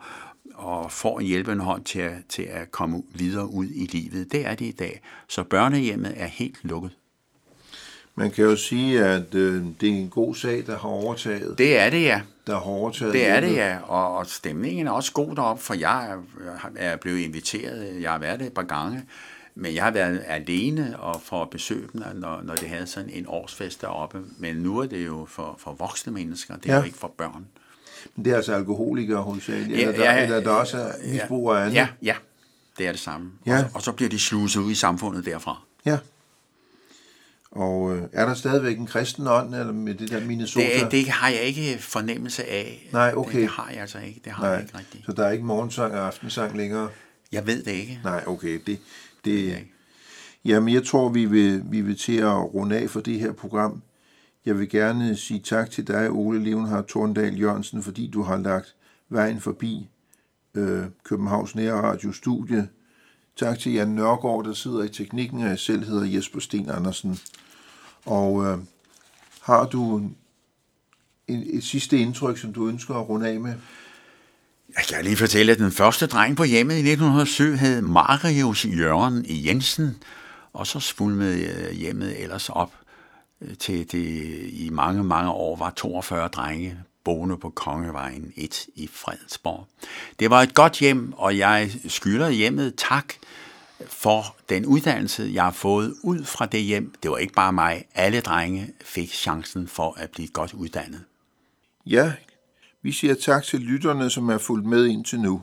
og 0.55 0.93
får 0.93 1.21
en 1.21 1.27
hjælpende 1.27 1.65
hånd 1.65 1.85
til 1.85 1.99
at, 1.99 2.13
til 2.29 2.43
at 2.43 2.73
komme 2.73 3.03
videre 3.15 3.51
ud 3.51 3.67
i 3.67 3.87
livet. 3.87 4.33
Det 4.33 4.47
er 4.47 4.55
det 4.55 4.67
i 4.67 4.73
dag. 4.79 5.01
Så 5.29 5.43
børnehjemmet 5.43 6.13
er 6.17 6.27
helt 6.27 6.59
lukket. 6.63 6.91
Man 8.15 8.31
kan 8.31 8.45
jo 8.45 8.57
sige, 8.57 9.05
at 9.05 9.35
øh, 9.35 9.65
det 9.81 9.89
er 9.89 9.93
en 9.93 10.09
god 10.09 10.35
sag, 10.35 10.65
der 10.67 10.79
har 10.79 10.89
overtaget. 10.89 11.59
Det 11.59 11.79
er 11.79 11.91
det, 11.91 12.03
ja. 12.03 12.21
Der 12.47 12.55
har 12.55 12.61
overtaget 12.61 13.13
Det 13.13 13.27
er 13.27 13.41
det, 13.41 13.55
ja. 13.55 13.79
Og, 13.83 14.17
og 14.17 14.27
stemningen 14.27 14.87
er 14.87 14.91
også 14.91 15.13
god 15.13 15.37
deroppe, 15.37 15.63
for 15.63 15.75
jeg 15.75 16.11
er, 16.11 16.17
er 16.77 16.97
blevet 16.97 17.19
inviteret. 17.19 18.03
Jeg 18.03 18.11
har 18.11 18.19
været 18.19 18.41
det 18.41 18.47
et 18.47 18.53
par 18.53 18.63
gange. 18.63 19.03
Men 19.61 19.75
jeg 19.75 19.85
har 19.85 19.91
været 19.91 20.25
alene 20.27 21.01
og 21.01 21.21
for 21.25 21.43
at 21.43 21.51
besøge 21.51 21.89
dem, 21.93 22.03
når, 22.15 22.41
når 22.43 22.55
det 22.55 22.69
havde 22.69 22.87
sådan 22.87 23.11
en 23.11 23.25
årsfest 23.29 23.81
deroppe. 23.81 24.21
Men 24.39 24.57
nu 24.57 24.79
er 24.79 24.87
det 24.87 25.07
jo 25.07 25.27
for, 25.31 25.57
for 25.59 25.73
voksne 25.73 26.13
mennesker, 26.13 26.57
det 26.57 26.67
er 26.71 26.73
Ja. 26.75 26.79
jo 26.79 26.85
ikke 26.85 26.99
for 26.99 27.13
børn. 27.19 27.47
Men 28.17 28.25
det 28.25 28.31
er 28.33 28.37
altså 28.37 28.55
alkoholikere 28.55 29.23
hovedsageligt, 29.23 29.79
Ja, 29.79 29.89
eller, 29.89 30.05
der, 30.05 30.13
ja, 30.15 30.23
eller 30.23 30.41
der 30.41 30.51
også 30.51 30.79
er 30.79 30.93
misbrug 31.13 31.53
af 31.53 31.61
andet. 31.61 31.75
Ja, 31.75 31.89
ja, 32.03 32.15
det 32.79 32.87
er 32.87 32.91
det 32.93 33.01
samme. 33.01 33.31
Ja. 33.47 33.53
Og, 33.55 33.61
så, 33.61 33.67
og 33.75 33.83
så 33.83 33.93
bliver 33.93 34.09
de 34.09 34.19
sluset 34.19 34.61
ud 34.61 34.71
i 34.71 34.75
samfundet 34.75 35.25
derfra. 35.25 35.63
ja. 35.87 35.99
Og 37.51 37.97
øh, 37.97 38.03
er 38.13 38.27
der 38.27 38.35
stadigvæk 38.35 38.79
en 38.79 38.87
kristen 38.87 39.27
ånd 39.27 39.55
eller 39.55 39.73
med 39.73 39.95
det 39.95 40.11
der 40.11 40.21
Minnesota? 40.27 40.67
Det, 40.83 40.91
det 40.93 41.09
har 41.09 41.29
jeg 41.29 41.41
ikke 41.43 41.79
fornemmelse 41.83 42.45
af. 42.45 42.89
Nej, 42.93 43.13
okay. 43.17 43.33
Det, 43.33 43.41
det 43.43 43.49
har 43.51 43.71
jeg 43.71 43.81
altså 43.81 43.99
ikke. 43.99 44.21
Det 44.25 44.33
har 44.33 44.47
jeg 44.47 44.55
Nej, 44.57 44.63
ikke 44.63 44.79
rigtigt. 44.79 45.07
så 45.07 45.13
der 45.13 45.25
er 45.27 45.31
ikke 45.31 45.45
morgensang 45.45 45.93
og 45.95 46.07
aftensang 46.07 46.57
længere? 46.57 46.89
Jeg 47.33 47.47
ved 47.47 47.63
det 47.65 47.71
ikke. 47.71 48.01
Nej, 48.05 48.25
okay. 48.27 48.61
Det, 48.67 48.79
Det 49.25 49.33
ikke. 49.33 49.73
jamen, 50.45 50.75
jeg 50.75 50.85
tror, 50.85 51.09
vi 51.09 51.25
vil, 51.25 51.63
vi 51.65 51.81
vil 51.81 51.99
til 51.99 52.17
at 52.17 52.55
runde 52.55 52.77
af 52.77 52.91
for 52.91 53.01
det 53.01 53.21
her 53.21 53.33
program. 53.33 53.83
Jeg 54.47 54.59
vil 54.59 54.69
gerne 54.69 55.17
sige 55.17 55.41
tak 55.41 55.71
til 55.71 55.87
dig, 55.87 56.11
Ole 56.11 56.45
Levenhardt 56.45 56.89
Torndal 56.89 57.41
Jørgensen, 57.41 57.83
fordi 57.83 58.11
du 58.11 58.23
har 58.23 58.37
lagt 58.37 58.77
vejen 59.09 59.41
forbi 59.41 59.89
øh, 60.55 60.85
Københavns 61.05 61.55
Nærradio 61.55 62.13
Studie. 62.13 62.69
Tak 63.37 63.59
til 63.59 63.73
Jan 63.73 63.89
Nørgaard, 63.89 64.45
der 64.45 64.53
sidder 64.53 64.83
i 64.83 64.89
teknikken, 64.89 65.43
og 65.43 65.49
jeg 65.49 65.59
selv 65.59 65.85
hedder 65.85 66.05
Jesper 66.05 66.41
Sten 66.41 66.71
Andersen. 66.71 67.19
Og 68.07 68.45
øh, 68.45 68.59
har 69.41 69.67
du 69.67 69.97
en, 69.99 70.17
et 71.27 71.65
sidste 71.65 71.99
indtryk, 71.99 72.39
som 72.39 72.53
du 72.53 72.69
ønsker 72.69 72.95
at 72.95 73.09
runde 73.09 73.29
af 73.29 73.41
med? 73.41 73.55
Jeg 74.77 74.85
kan 74.89 75.05
lige 75.05 75.17
fortælle, 75.17 75.53
at 75.53 75.59
den 75.59 75.73
første 75.73 76.07
dreng 76.07 76.37
på 76.37 76.45
hjemmet 76.45 76.75
i 76.75 76.79
1907 76.79 77.57
hed 77.57 77.81
Marius 77.81 78.65
Jørgen 78.65 79.27
Jensen, 79.29 79.97
og 80.53 80.67
så 80.67 80.81
svulmede 80.81 81.45
øh, 81.45 81.73
hjemmet 81.73 82.23
ellers 82.23 82.49
op 82.49 82.73
øh, 83.43 83.57
til 83.57 83.93
det 83.93 84.05
i 84.53 84.69
mange, 84.73 85.05
mange 85.05 85.31
år 85.31 85.57
var 85.57 85.71
42 85.71 86.29
drenge 86.29 86.79
boende 87.05 87.37
på 87.37 87.51
Kongevejen 87.51 88.33
1 88.37 88.67
i 88.75 88.89
Fredensborg. 88.93 89.67
Det 90.19 90.31
var 90.31 90.43
et 90.43 90.55
godt 90.55 90.79
hjem, 90.79 91.13
og 91.17 91.39
jeg 91.39 91.71
skylder 91.89 92.29
hjemmet 92.29 92.75
tak 92.77 93.15
for 93.87 94.37
den 94.49 94.67
uddannelse, 94.67 95.31
jeg 95.33 95.45
har 95.45 95.51
fået 95.51 95.95
ud 96.03 96.25
fra 96.25 96.47
det 96.47 96.61
hjem. 96.63 96.95
Det 97.03 97.11
var 97.11 97.17
ikke 97.17 97.33
bare 97.33 97.53
mig. 97.53 97.85
Alle 97.95 98.21
drenge 98.21 98.73
fik 98.85 99.15
chancen 99.15 99.69
for 99.69 99.95
at 99.99 100.11
blive 100.11 100.29
godt 100.29 100.55
uddannet. 100.55 101.05
Ja, 101.87 102.13
vi 102.83 102.93
siger 102.93 103.15
tak 103.15 103.45
til 103.45 103.61
lytterne, 103.61 104.11
som 104.11 104.29
er 104.29 104.39
fulgt 104.39 104.67
med 104.67 104.87
indtil 104.87 105.21
nu. 105.21 105.43